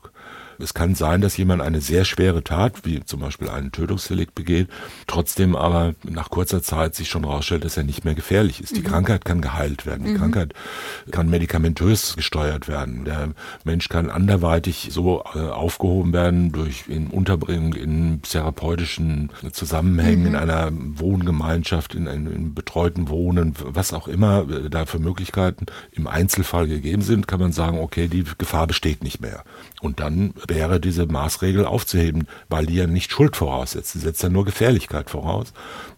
Es 0.59 0.75
kann 0.75 0.94
sein, 0.94 1.21
dass 1.21 1.37
jemand 1.37 1.62
eine 1.62 1.81
sehr 1.81 2.05
schwere 2.05 2.42
Tat, 2.42 2.85
wie 2.85 3.05
zum 3.05 3.21
Beispiel 3.21 3.49
einen 3.49 3.73
Tötungsdelikt 3.73 4.35
begeht, 4.35 4.68
trotzdem 5.07 5.55
aber 5.55 5.94
nach 6.03 6.31
kurzer 6.31 6.62
Zeit 6.62 6.94
sich 6.94 7.09
schon 7.09 7.25
herausstellt, 7.25 7.64
dass 7.64 7.77
er 7.77 7.85
nicht 7.85 8.05
mehr 8.05 8.14
gefährlich 8.14 8.61
ist. 8.61 8.77
Die 8.77 8.81
mhm. 8.81 8.87
Krankheit 8.87 9.25
kann 9.25 9.40
geheilt 9.40 9.87
werden. 9.87 10.05
Die 10.05 10.12
mhm. 10.12 10.18
Krankheit 10.18 10.55
kann 11.11 11.31
medikamentös 11.31 12.16
gesteuert 12.16 12.68
werden. 12.68 13.05
Der 13.05 13.31
Mensch 13.64 13.88
kann 13.88 14.11
anderweitig 14.11 14.88
so 14.90 15.25
äh, 15.35 15.38
aufgehoben 15.38 16.12
werden 16.12 16.53
durch 16.53 16.85
in 16.88 17.09
Unterbringung 17.09 17.75
in 17.75 18.23
therapeutischen 18.23 19.31
Zusammenhängen, 19.53 20.21
mhm. 20.21 20.27
in 20.27 20.37
einer 20.37 20.71
Wohngemeinschaft, 20.73 21.94
in 21.94 22.09
einem 22.09 22.55
betreuten 22.55 23.09
Wohnen, 23.09 23.55
was 23.59 23.92
auch 23.92 24.09
immer 24.09 24.49
äh, 24.51 24.71
da 24.71 24.87
für 24.87 24.99
Möglichkeiten 24.99 25.66
im 25.92 26.07
Einzelfall 26.07 26.66
gegeben 26.66 27.03
sind, 27.03 27.29
kann 27.29 27.40
man 27.40 27.53
sagen, 27.53 27.79
okay, 27.79 28.09
die 28.09 28.25
Gefahr 28.38 28.66
besteht 28.66 29.03
nicht 29.03 29.21
mehr. 29.21 29.44
Und 29.81 30.01
dann 30.01 30.35
wäre 30.48 30.80
diese 30.80 31.06
Maßregel 31.06 31.64
aufzuheben, 31.64 32.26
weil 32.48 32.66
die 32.66 32.74
ja 32.76 32.87
nicht 32.87 33.12
Schuld 33.12 33.37
voraussetzt. 33.37 33.92
Sie 33.92 34.00
setzt 34.00 34.22
ja 34.22 34.28
nur 34.28 34.44
Gefährlichkeit 34.44 35.11
voraus. 35.11 35.52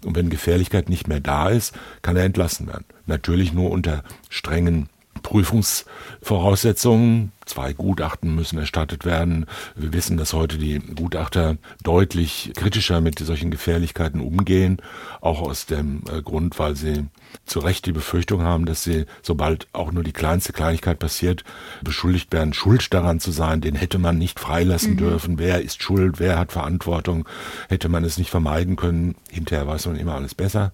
Und 0.05 0.17
wenn 0.17 0.31
Gefährlichkeit 0.31 0.89
nicht 0.89 1.09
mehr 1.09 1.21
da 1.21 1.49
ist, 1.49 1.75
kann 2.03 2.17
er 2.17 2.25
entlassen 2.25 2.67
werden. 2.67 2.85
Natürlich 3.07 3.53
nur 3.53 3.71
unter 3.71 4.03
strengen 4.29 4.89
Prüfungsvoraussetzungen. 5.23 7.33
Zwei 7.51 7.73
Gutachten 7.73 8.37
müssen 8.37 8.61
erstattet 8.61 9.05
werden. 9.05 9.45
Wir 9.75 9.93
wissen, 9.93 10.17
dass 10.17 10.35
heute 10.35 10.57
die 10.57 10.79
Gutachter 10.79 11.57
deutlich 11.83 12.53
kritischer 12.55 13.01
mit 13.01 13.19
solchen 13.19 13.51
Gefährlichkeiten 13.51 14.21
umgehen, 14.21 14.81
auch 15.21 15.43
aus 15.43 15.67
dem 15.67 16.05
äh, 16.09 16.23
Grund, 16.23 16.61
weil 16.61 16.77
sie 16.77 17.07
zu 17.47 17.59
Recht 17.59 17.87
die 17.87 17.93
Befürchtung 17.93 18.43
haben, 18.43 18.67
dass 18.67 18.85
sie, 18.85 19.05
sobald 19.21 19.67
auch 19.73 19.91
nur 19.91 20.05
die 20.05 20.13
kleinste 20.13 20.53
Kleinigkeit 20.53 21.01
passiert, 21.01 21.43
beschuldigt 21.83 22.33
werden, 22.33 22.53
schuld 22.53 22.95
daran 22.95 23.19
zu 23.19 23.33
sein. 23.33 23.61
Den 23.61 23.75
hätte 23.75 23.99
man 23.99 24.17
nicht 24.17 24.39
freilassen 24.39 24.93
mhm. 24.93 24.99
dürfen. 24.99 25.39
Wer 25.41 25.61
ist 25.61 25.83
schuld? 25.83 26.21
Wer 26.21 26.39
hat 26.39 26.53
Verantwortung? 26.53 27.29
Hätte 27.69 27.89
man 27.89 28.05
es 28.05 28.17
nicht 28.17 28.31
vermeiden 28.31 28.77
können? 28.77 29.17
Hinterher 29.29 29.67
weiß 29.67 29.87
man 29.87 29.97
immer 29.97 30.15
alles 30.15 30.37
besser. 30.37 30.71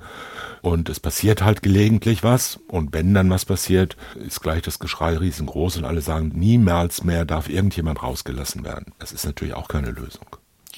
Und 0.60 0.90
es 0.90 1.00
passiert 1.00 1.42
halt 1.42 1.62
gelegentlich 1.62 2.22
was. 2.22 2.58
Und 2.68 2.92
wenn 2.92 3.14
dann 3.14 3.30
was 3.30 3.46
passiert, 3.46 3.96
ist 4.26 4.42
gleich 4.42 4.62
das 4.62 4.78
Geschrei 4.78 5.16
riesengroß 5.16 5.78
und 5.78 5.84
alle 5.84 6.02
sagen, 6.02 6.32
niemals 6.66 7.04
mehr 7.04 7.24
darf 7.24 7.48
irgendjemand 7.48 8.02
rausgelassen 8.02 8.64
werden. 8.64 8.92
Das 8.98 9.12
ist 9.12 9.24
natürlich 9.24 9.54
auch 9.54 9.68
keine 9.68 9.90
Lösung. 9.90 10.26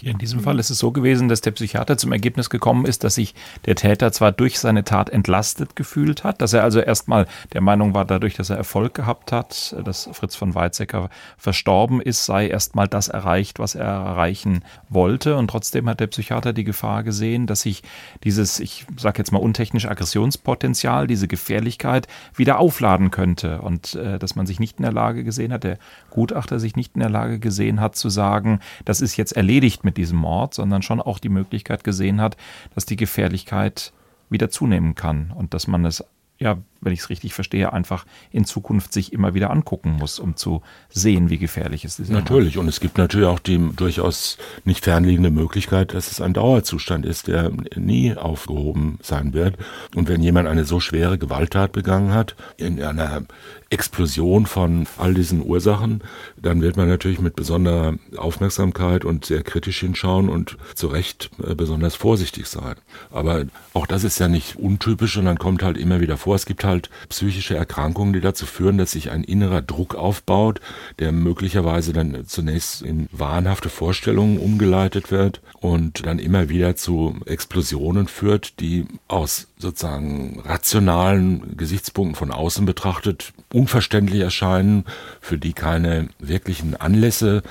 In 0.03 0.19
diesem 0.19 0.41
Fall 0.41 0.59
ist 0.61 0.71
es 0.71 0.79
so 0.79 0.93
gewesen, 0.93 1.29
dass 1.29 1.41
der 1.41 1.51
Psychiater 1.51 1.97
zum 1.97 2.13
Ergebnis 2.13 2.51
gekommen 2.51 2.85
ist, 2.85 3.03
dass 3.03 3.17
sich 3.17 3.35
der 3.67 3.75
Täter 3.75 4.13
zwar 4.13 4.31
durch 4.31 4.61
seine 4.61 4.85
Tat 4.85 5.11
entlastet 5.11 5.75
gefühlt 5.75 6.23
hat, 6.23 6.41
dass 6.41 6.53
er 6.53 6.63
also 6.63 6.79
erstmal 6.79 7.27
der 7.53 7.63
Meinung 7.63 7.95
war, 7.95 8.05
dadurch, 8.05 8.35
dass 8.35 8.51
er 8.51 8.57
Erfolg 8.57 8.95
gehabt 8.95 9.33
hat, 9.33 9.75
dass 9.85 10.09
Fritz 10.13 10.37
von 10.37 10.55
Weizsäcker 10.55 11.11
verstorben 11.37 12.01
ist, 12.01 12.25
sei 12.25 12.47
erstmal 12.47 12.87
das 12.87 13.09
erreicht, 13.09 13.59
was 13.59 13.75
er 13.75 13.87
erreichen 13.87 14.63
wollte. 14.89 15.37
Und 15.37 15.49
trotzdem 15.49 15.89
hat 15.89 15.99
der 15.99 16.07
Psychiater 16.07 16.53
die 16.53 16.65
Gefahr 16.65 17.03
gesehen, 17.03 17.47
dass 17.47 17.63
sich 17.63 17.83
dieses, 18.23 18.61
ich 18.61 18.87
sage 18.97 19.19
jetzt 19.19 19.33
mal 19.33 19.39
untechnisch 19.39 19.87
Aggressionspotenzial, 19.87 21.09
diese 21.09 21.27
Gefährlichkeit 21.27 22.07
wieder 22.37 22.61
aufladen 22.61 23.11
könnte 23.11 23.63
und 23.63 23.97
äh, 23.97 24.19
dass 24.19 24.37
man 24.37 24.47
sich 24.47 24.61
nicht 24.61 24.79
in 24.79 24.85
der 24.85 24.93
Lage 24.93 25.25
gesehen 25.25 25.53
hat, 25.53 25.65
der 25.65 25.79
Gutachter 26.11 26.61
sich 26.61 26.77
nicht 26.77 26.95
in 26.95 27.01
der 27.01 27.11
Lage 27.11 27.41
gesehen 27.41 27.81
hat 27.81 27.97
zu 27.97 28.11
sagen, 28.11 28.61
das 28.85 29.01
ist 29.01 29.17
jetzt 29.17 29.33
erledigt 29.33 29.85
mit 29.89 29.97
diesem 29.97 30.19
Mord, 30.19 30.53
sondern 30.53 30.83
schon 30.83 31.01
auch 31.01 31.19
die 31.19 31.31
Möglichkeit 31.31 31.83
gesehen 31.83 32.21
hat, 32.21 32.37
dass 32.75 32.85
die 32.85 32.97
Gefährlichkeit 32.97 33.95
wieder 34.29 34.51
zunehmen 34.51 34.95
kann 34.95 35.33
und 35.35 35.55
dass 35.55 35.67
man 35.67 35.87
es 35.87 36.05
ja, 36.39 36.59
wenn 36.81 36.93
ich 36.93 37.01
es 37.01 37.11
richtig 37.11 37.35
verstehe, 37.35 37.73
einfach 37.73 38.07
in 38.31 38.45
Zukunft 38.45 38.93
sich 38.93 39.13
immer 39.13 39.35
wieder 39.35 39.51
angucken 39.51 39.93
muss, 39.93 40.19
um 40.19 40.37
zu 40.37 40.63
sehen, 40.89 41.31
wie 41.31 41.39
gefährlich 41.39 41.85
es 41.85 41.99
ist. 41.99 42.11
Natürlich. 42.11 42.59
Und 42.59 42.69
es 42.69 42.81
gibt 42.81 42.99
natürlich 42.99 43.27
auch 43.27 43.39
die 43.39 43.59
durchaus 43.75 44.39
nicht 44.65 44.85
fernliegende 44.85 45.31
Möglichkeit, 45.31 45.95
dass 45.95 46.11
es 46.11 46.21
ein 46.21 46.35
Dauerzustand 46.35 47.05
ist, 47.05 47.29
der 47.29 47.51
nie 47.75 48.15
aufgehoben 48.15 48.99
sein 49.03 49.33
wird. 49.33 49.57
Und 49.95 50.09
wenn 50.09 50.23
jemand 50.23 50.49
eine 50.49 50.65
so 50.65 50.81
schwere 50.81 51.19
Gewalttat 51.19 51.73
begangen 51.73 52.13
hat, 52.13 52.37
in 52.57 52.83
einer 52.83 53.23
Explosion 53.71 54.47
von 54.47 54.87
all 54.97 55.13
diesen 55.13 55.45
Ursachen, 55.45 56.03
dann 56.41 56.63
wird 56.63 56.79
man 56.79 56.89
natürlich 56.89 57.21
mit 57.21 57.37
besonderer 57.37 57.95
Aufmerksamkeit 58.17 59.05
und 59.05 59.27
sehr 59.27 59.43
kritisch 59.43 59.81
hinschauen 59.81 60.31
und 60.31 60.57
zu 60.75 60.87
Recht 60.87 61.31
äh, 61.47 61.55
besonders 61.55 61.95
vorsichtig 61.95 62.47
sein. 62.47 62.77
Aber 63.11 63.45
auch 63.75 63.87
das 63.87 64.05
ist 64.05 64.19
ja 64.21 64.29
nicht 64.29 64.57
untypisch 64.57 65.19
und 65.19 65.27
dann 65.27 65.39
kommt 65.39 65.63
halt 65.63 65.77
immer 65.77 66.01
wieder 66.01 66.17
vor. 66.17 66.35
Es 66.35 66.47
gibt 66.47 66.65
halt 66.69 66.91
psychische 67.09 67.57
Erkrankungen, 67.57 68.13
die 68.13 68.21
dazu 68.21 68.47
führen, 68.47 68.79
dass 68.79 68.93
sich 68.93 69.11
ein 69.11 69.25
innerer 69.25 69.63
Druck 69.63 69.97
aufbaut, 69.97 70.61
der 71.01 71.11
möglicherweise 71.11 71.93
dann 71.93 72.25
zunächst 72.27 72.83
in 72.83 73.09
wahnhafte 73.11 73.69
Vorstellungen 73.69 74.39
umgeleitet 74.39 75.11
wird 75.11 75.41
und 75.61 76.07
dann 76.07 76.21
immer 76.21 76.49
wieder 76.49 76.77
zu 76.77 77.17
Explosionen 77.27 78.07
führt, 78.07 78.61
die 78.61 78.87
aus 79.09 79.49
sozusagen 79.59 80.41
rationalen 80.45 81.57
Gesichtspunkten 81.57 82.15
von 82.15 82.31
außen 82.31 82.65
betrachtet 82.65 83.33
unverständlich 83.53 84.21
erscheinen, 84.21 84.85
für 85.21 85.39
die 85.39 85.53
keine 85.53 86.09
wirklichen 86.21 86.77
Anlässe 86.77 87.43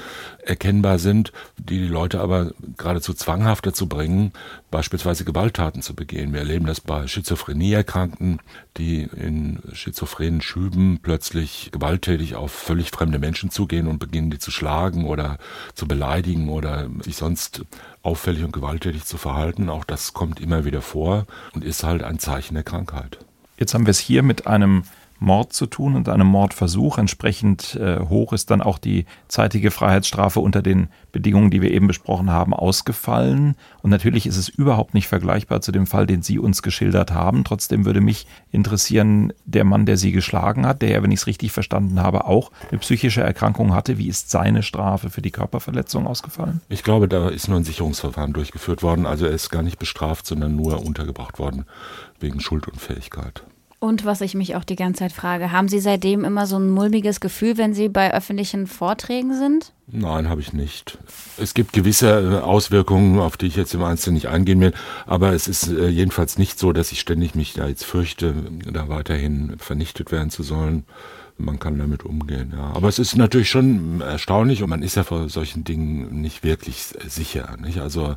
erkennbar 0.47 0.99
sind, 0.99 1.31
die 1.57 1.79
die 1.79 1.88
Leute 1.88 2.21
aber 2.21 2.51
geradezu 2.77 3.13
zwanghaft 3.13 3.65
dazu 3.65 3.88
bringen, 3.88 4.31
beispielsweise 4.71 5.25
Gewalttaten 5.25 5.81
zu 5.81 5.93
begehen. 5.95 6.33
Wir 6.33 6.39
erleben 6.39 6.65
das 6.65 6.81
bei 6.81 7.07
Schizophrenie-Erkrankten, 7.07 8.39
die 8.77 9.01
in 9.03 9.60
schizophrenen 9.73 10.41
Schüben 10.41 10.99
plötzlich 11.01 11.69
gewalttätig 11.71 12.36
auf 12.36 12.51
völlig 12.51 12.91
fremde 12.91 13.19
Menschen 13.19 13.51
zugehen 13.51 13.88
und 13.88 13.99
beginnen, 13.99 14.31
die 14.31 14.39
zu 14.39 14.51
schlagen 14.51 15.05
oder 15.05 15.38
zu 15.75 15.88
beleidigen 15.88 16.49
oder 16.49 16.89
sich 17.01 17.17
sonst 17.17 17.65
auffällig 18.01 18.43
und 18.43 18.53
gewalttätig 18.53 19.05
zu 19.05 19.17
verhalten. 19.17 19.69
Auch 19.69 19.83
das 19.83 20.13
kommt 20.13 20.39
immer 20.39 20.65
wieder 20.65 20.81
vor 20.81 21.25
und 21.53 21.63
ist 21.63 21.83
halt 21.83 22.03
ein 22.03 22.19
Zeichen 22.19 22.53
der 22.53 22.63
Krankheit. 22.63 23.19
Jetzt 23.57 23.73
haben 23.73 23.86
wir 23.86 23.91
es 23.91 23.99
hier 23.99 24.23
mit 24.23 24.47
einem 24.47 24.83
Mord 25.19 25.53
zu 25.53 25.65
tun 25.65 25.95
und 25.95 26.10
einem 26.10 26.27
Mordversuch. 26.27 26.97
Entsprechend 26.97 27.75
äh, 27.75 27.99
hoch 27.99 28.34
ist 28.34 28.51
dann 28.51 28.62
auch 28.62 28.77
die 28.77 29.06
zeitige 29.27 29.71
Freiheitsstrafe 29.71 30.39
unter 30.39 30.62
den 30.62 30.89
Bedingungen, 31.12 31.49
die 31.49 31.62
wir 31.62 31.71
eben 31.71 31.88
besprochen 31.88 32.30
haben, 32.30 32.53
ausgefallen. 32.53 33.56
Und 33.82 33.89
natürlich 33.89 34.27
ist 34.27 34.38
es 34.38 34.49
überhaupt 34.49 34.93
nicht 34.93 35.08
vergleichbar 35.08 35.62
zu 35.62 35.71
dem 35.71 35.88
Fall, 35.88 36.06
den 36.06 36.21
Sie 36.21 36.39
uns 36.39 36.62
geschildert 36.62 37.12
haben. 37.12 37.43
Trotzdem 37.43 37.86
würde 37.86 38.01
mich 38.01 38.27
interessieren, 38.51 39.34
der 39.45 39.63
Mann, 39.63 39.86
der 39.86 39.97
Sie 39.97 40.12
geschlagen 40.12 40.65
hat, 40.65 40.82
der 40.82 41.01
wenn 41.03 41.12
ich 41.12 41.21
es 41.21 41.27
richtig 41.27 41.51
verstanden 41.51 42.01
habe, 42.01 42.25
auch 42.25 42.51
eine 42.69 42.80
psychische 42.80 43.21
Erkrankung 43.21 43.73
hatte. 43.73 43.97
Wie 43.97 44.08
ist 44.08 44.30
seine 44.30 44.63
Strafe 44.63 45.10
für 45.10 45.21
die 45.21 45.32
Körperverletzung 45.32 46.08
ausgefallen? 46.08 46.62
Ich 46.69 46.84
glaube, 46.84 47.08
da 47.08 47.30
ist 47.30 47.47
nur 47.47 47.58
ein 47.58 47.63
Sicherungsverfahren 47.63 48.34
durchgeführt 48.34 48.84
worden. 48.84 49.06
Also 49.06 49.25
er 49.25 49.32
ist 49.32 49.49
gar 49.49 49.63
nicht 49.63 49.80
bestraft, 49.80 50.25
sondern 50.27 50.56
nur 50.56 50.86
untergebracht 50.86 51.39
worden 51.39 51.65
wegen 52.19 52.39
Schuldunfähigkeit. 52.39 53.43
Und 53.80 54.06
was 54.06 54.22
ich 54.22 54.34
mich 54.34 54.56
auch 54.56 54.63
die 54.63 54.76
ganze 54.76 55.00
Zeit 55.00 55.12
frage, 55.12 55.52
haben 55.52 55.68
Sie 55.68 55.80
seitdem 55.80 56.26
immer 56.26 56.48
so 56.48 56.58
ein 56.58 56.70
mulmiges 56.70 57.20
Gefühl, 57.20 57.58
wenn 57.58 57.76
Sie 57.76 57.90
bei 57.90 58.12
öffentlichen 58.12 58.66
Vorträgen 58.66 59.38
sind? 59.38 59.72
Nein, 59.86 60.30
habe 60.30 60.42
ich 60.42 60.52
nicht. 60.52 60.98
Es 61.38 61.54
gibt 61.54 61.74
gewisse 61.74 62.10
äh, 62.10 62.40
Auswirkungen, 62.40 63.20
auf 63.20 63.38
die 63.38 63.46
ich 63.46 63.56
jetzt 63.56 63.76
im 63.76 63.84
Einzelnen 63.84 64.16
nicht 64.16 64.30
eingehen 64.30 64.60
will, 64.62 64.74
aber 65.06 65.34
es 65.34 65.48
ist 65.48 65.68
äh, 65.68 65.90
jedenfalls 65.90 66.40
nicht 66.40 66.58
so, 66.58 66.74
dass 66.74 66.92
ich 66.92 67.00
ständig 67.00 67.36
mich 67.36 67.54
da 67.54 67.68
jetzt 67.68 67.86
fürchte, 67.86 68.34
da 68.66 68.90
weiterhin 68.90 69.58
vernichtet 69.60 70.12
werden 70.12 70.32
zu 70.32 70.42
sollen 70.42 70.84
man 71.38 71.60
kann 71.60 71.78
damit 71.78 72.04
umgehen. 72.04 72.54
Ja. 72.56 72.73
Aber 72.73 72.88
es 72.88 73.00
ist 73.00 73.15
natürlich 73.15 73.50
schon 73.50 74.02
erstaunlich 74.02 74.63
und 74.63 74.69
man 74.69 74.82
ist 74.82 74.95
ja 74.95 75.04
vor 75.04 75.30
solchen 75.30 75.63
Dingen 75.63 76.21
nicht 76.21 76.43
wirklich 76.43 76.86
sicher. 77.08 77.56
Nicht? 77.62 77.80
Also 77.80 78.15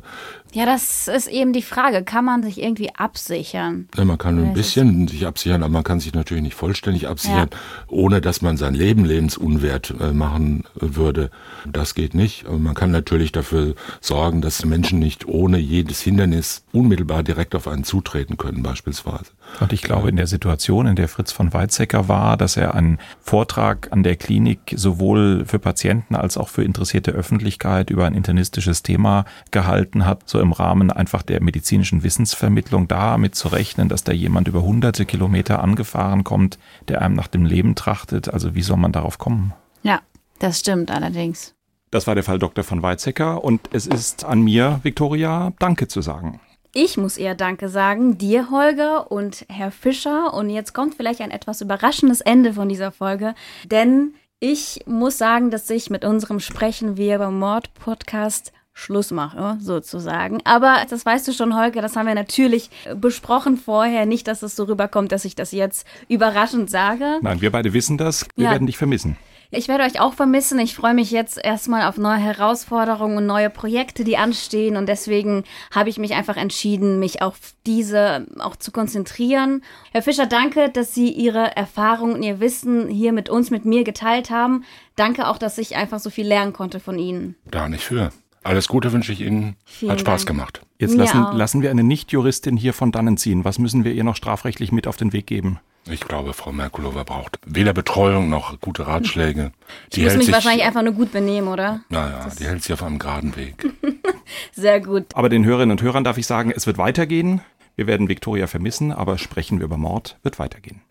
ja, 0.53 0.65
das 0.65 1.07
ist 1.07 1.27
eben 1.27 1.53
die 1.53 1.61
Frage. 1.61 2.03
Kann 2.03 2.25
man 2.25 2.43
sich 2.43 2.61
irgendwie 2.61 2.93
absichern? 2.93 3.87
Ja, 3.95 4.03
man 4.03 4.17
kann 4.17 4.43
ein 4.43 4.53
bisschen 4.53 5.07
sich 5.07 5.25
absichern, 5.25 5.63
aber 5.63 5.71
man 5.71 5.83
kann 5.83 5.99
sich 5.99 6.13
natürlich 6.13 6.43
nicht 6.43 6.55
vollständig 6.55 7.07
absichern, 7.07 7.49
ja. 7.51 7.57
ohne 7.87 8.19
dass 8.19 8.41
man 8.41 8.57
sein 8.57 8.73
Leben 8.73 9.05
lebensunwert 9.05 9.93
äh, 9.99 10.11
machen 10.11 10.63
würde. 10.75 11.31
Das 11.65 11.95
geht 11.95 12.15
nicht. 12.15 12.47
Aber 12.47 12.57
man 12.57 12.73
kann 12.73 12.91
natürlich 12.91 13.31
dafür 13.31 13.75
sorgen, 14.01 14.41
dass 14.41 14.65
Menschen 14.65 14.99
nicht 14.99 15.25
ohne 15.25 15.57
jedes 15.57 16.01
Hindernis 16.01 16.63
unmittelbar 16.73 17.23
direkt 17.23 17.55
auf 17.55 17.67
einen 17.67 17.85
zutreten 17.85 18.37
können, 18.37 18.61
beispielsweise. 18.61 19.31
Und 19.59 19.73
ich 19.73 19.81
glaube, 19.81 20.09
in 20.09 20.15
der 20.15 20.27
Situation, 20.27 20.85
in 20.85 20.95
der 20.95 21.07
Fritz 21.07 21.31
von 21.31 21.53
Weizsäcker 21.53 22.07
war, 22.07 22.35
dass 22.37 22.57
er 22.57 22.75
einen 22.75 22.99
Vortrag 23.19 23.89
an 23.91 24.03
der 24.03 24.15
Klinik 24.15 24.73
sowohl 24.75 25.45
für 25.45 25.59
Patienten 25.59 26.15
als 26.15 26.37
auch 26.37 26.49
für 26.49 26.63
interessierte 26.63 27.11
Öffentlichkeit 27.11 27.89
über 27.89 28.05
ein 28.05 28.13
internistisches 28.13 28.83
Thema 28.83 29.25
gehalten 29.51 30.05
hat, 30.05 30.29
so 30.29 30.39
im 30.39 30.51
Rahmen 30.51 30.91
einfach 30.91 31.23
der 31.23 31.41
medizinischen 31.41 32.03
Wissensvermittlung 32.03 32.87
damit 32.87 33.35
zu 33.35 33.49
rechnen, 33.49 33.89
dass 33.89 34.03
da 34.03 34.11
jemand 34.11 34.47
über 34.47 34.61
hunderte 34.61 35.05
Kilometer 35.05 35.61
angefahren 35.61 36.23
kommt, 36.23 36.57
der 36.87 37.01
einem 37.01 37.15
nach 37.15 37.27
dem 37.27 37.45
Leben 37.45 37.75
trachtet. 37.75 38.33
Also 38.33 38.55
wie 38.55 38.61
soll 38.61 38.77
man 38.77 38.91
darauf 38.91 39.17
kommen? 39.17 39.53
Ja, 39.83 40.01
das 40.39 40.59
stimmt 40.59 40.91
allerdings. 40.91 41.53
Das 41.91 42.07
war 42.07 42.15
der 42.15 42.23
Fall 42.23 42.39
Dr. 42.39 42.63
von 42.63 42.81
Weizsäcker 42.81 43.43
und 43.43 43.69
es 43.73 43.85
ist 43.85 44.23
an 44.23 44.41
mir, 44.41 44.79
Viktoria, 44.83 45.51
Danke 45.59 45.89
zu 45.89 46.01
sagen. 46.01 46.39
Ich 46.73 46.95
muss 46.95 47.17
eher 47.17 47.35
Danke 47.35 47.67
sagen, 47.67 48.17
dir, 48.17 48.49
Holger 48.49 49.11
und 49.11 49.45
Herr 49.49 49.71
Fischer. 49.71 50.33
Und 50.33 50.49
jetzt 50.49 50.73
kommt 50.73 50.95
vielleicht 50.95 51.19
ein 51.19 51.31
etwas 51.31 51.59
überraschendes 51.59 52.21
Ende 52.21 52.53
von 52.53 52.69
dieser 52.69 52.93
Folge, 52.93 53.35
denn 53.65 54.13
ich 54.39 54.79
muss 54.87 55.17
sagen, 55.17 55.51
dass 55.51 55.69
ich 55.69 55.89
mit 55.89 56.05
unserem 56.05 56.39
Sprechen 56.39 56.97
wir 56.97 57.17
beim 57.19 57.37
Mord-Podcast 57.37 58.53
Schluss 58.73 59.11
mache, 59.11 59.57
sozusagen. 59.59 60.39
Aber 60.45 60.85
das 60.89 61.05
weißt 61.05 61.27
du 61.27 61.33
schon, 61.33 61.55
Holger, 61.57 61.81
das 61.81 61.97
haben 61.97 62.07
wir 62.07 62.15
natürlich 62.15 62.69
besprochen 62.95 63.57
vorher. 63.57 64.05
Nicht, 64.05 64.27
dass 64.27 64.41
es 64.41 64.55
so 64.55 64.63
rüberkommt, 64.63 65.11
dass 65.11 65.25
ich 65.25 65.35
das 65.35 65.51
jetzt 65.51 65.85
überraschend 66.07 66.69
sage. 66.69 67.19
Nein, 67.21 67.41
wir 67.41 67.51
beide 67.51 67.73
wissen 67.73 67.97
das. 67.97 68.25
Wir 68.35 68.45
ja. 68.45 68.51
werden 68.51 68.65
dich 68.65 68.77
vermissen. 68.77 69.17
Ich 69.53 69.67
werde 69.67 69.83
euch 69.83 69.99
auch 69.99 70.13
vermissen. 70.13 70.59
Ich 70.59 70.75
freue 70.75 70.93
mich 70.93 71.11
jetzt 71.11 71.37
erstmal 71.37 71.87
auf 71.87 71.97
neue 71.97 72.19
Herausforderungen 72.19 73.17
und 73.17 73.25
neue 73.25 73.49
Projekte, 73.49 74.05
die 74.05 74.15
anstehen. 74.15 74.77
Und 74.77 74.87
deswegen 74.87 75.43
habe 75.71 75.89
ich 75.89 75.97
mich 75.97 76.13
einfach 76.13 76.37
entschieden, 76.37 76.99
mich 76.99 77.21
auf 77.21 77.37
diese 77.65 78.27
auch 78.39 78.55
zu 78.55 78.71
konzentrieren. 78.71 79.61
Herr 79.91 80.03
Fischer, 80.03 80.25
danke, 80.25 80.69
dass 80.69 80.95
Sie 80.95 81.11
Ihre 81.11 81.55
Erfahrungen 81.57 82.15
und 82.15 82.23
Ihr 82.23 82.39
Wissen 82.39 82.87
hier 82.87 83.11
mit 83.11 83.29
uns, 83.29 83.51
mit 83.51 83.65
mir 83.65 83.83
geteilt 83.83 84.29
haben. 84.29 84.63
Danke 84.95 85.27
auch, 85.27 85.37
dass 85.37 85.57
ich 85.57 85.75
einfach 85.75 85.99
so 85.99 86.09
viel 86.09 86.25
lernen 86.25 86.53
konnte 86.53 86.79
von 86.79 86.97
Ihnen. 86.97 87.35
Da 87.45 87.67
nicht 87.67 87.83
für. 87.83 88.11
Alles 88.43 88.69
Gute 88.69 88.93
wünsche 88.93 89.11
ich 89.11 89.19
Ihnen. 89.19 89.57
Vielen 89.65 89.91
Hat 89.91 89.99
Spaß 89.99 90.21
Dank. 90.21 90.27
gemacht. 90.27 90.61
Jetzt 90.79 90.95
lassen, 90.95 91.27
lassen 91.33 91.61
wir 91.61 91.71
eine 91.71 91.83
Nicht-Juristin 91.83 92.55
hier 92.55 92.73
von 92.73 92.93
dannen 92.93 93.17
ziehen. 93.17 93.43
Was 93.43 93.59
müssen 93.59 93.83
wir 93.83 93.91
ihr 93.91 94.05
noch 94.05 94.15
strafrechtlich 94.15 94.71
mit 94.71 94.87
auf 94.87 94.95
den 94.95 95.11
Weg 95.13 95.27
geben? 95.27 95.59
Ich 95.89 96.01
glaube, 96.01 96.33
Frau 96.33 96.51
Merkulova 96.51 97.03
braucht 97.03 97.39
weder 97.45 97.73
Betreuung 97.73 98.29
noch 98.29 98.59
gute 98.59 98.85
Ratschläge. 98.85 99.51
Die 99.93 100.01
ich 100.01 100.05
muss 100.05 100.15
mich 100.15 100.25
sich, 100.27 100.35
wahrscheinlich 100.35 100.65
einfach 100.65 100.83
nur 100.83 100.93
gut 100.93 101.11
benehmen, 101.11 101.47
oder? 101.47 101.81
Naja, 101.89 102.27
die 102.39 102.45
hält 102.45 102.61
sich 102.61 102.73
auf 102.73 102.83
einem 102.83 102.99
geraden 102.99 103.35
Weg. 103.35 103.65
Sehr 104.53 104.79
gut. 104.79 105.05
Aber 105.15 105.29
den 105.29 105.43
Hörerinnen 105.43 105.71
und 105.71 105.81
Hörern 105.81 106.03
darf 106.03 106.17
ich 106.17 106.27
sagen, 106.27 106.51
es 106.55 106.67
wird 106.67 106.77
weitergehen. 106.77 107.41
Wir 107.75 107.87
werden 107.87 108.09
Viktoria 108.09 108.47
vermissen, 108.47 108.91
aber 108.91 109.17
sprechen 109.17 109.59
wir 109.59 109.65
über 109.65 109.77
Mord 109.77 110.17
wird 110.21 110.37
weitergehen. 110.37 110.81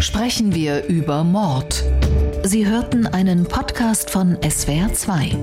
Sprechen 0.00 0.54
wir 0.54 0.86
über 0.86 1.22
Mord. 1.24 1.84
Sie 2.44 2.66
hörten 2.66 3.06
einen 3.06 3.44
Podcast 3.44 4.10
von 4.10 4.36
SWR2. 4.38 5.36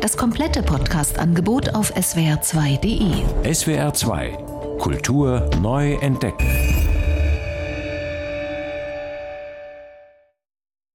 Das 0.00 0.16
komplette 0.16 0.62
Podcast-Angebot 0.62 1.74
auf 1.74 1.94
swr2.de. 1.94 3.22
SWR2 3.44 4.78
Kultur 4.78 5.48
neu 5.60 5.94
entdecken. 5.94 6.91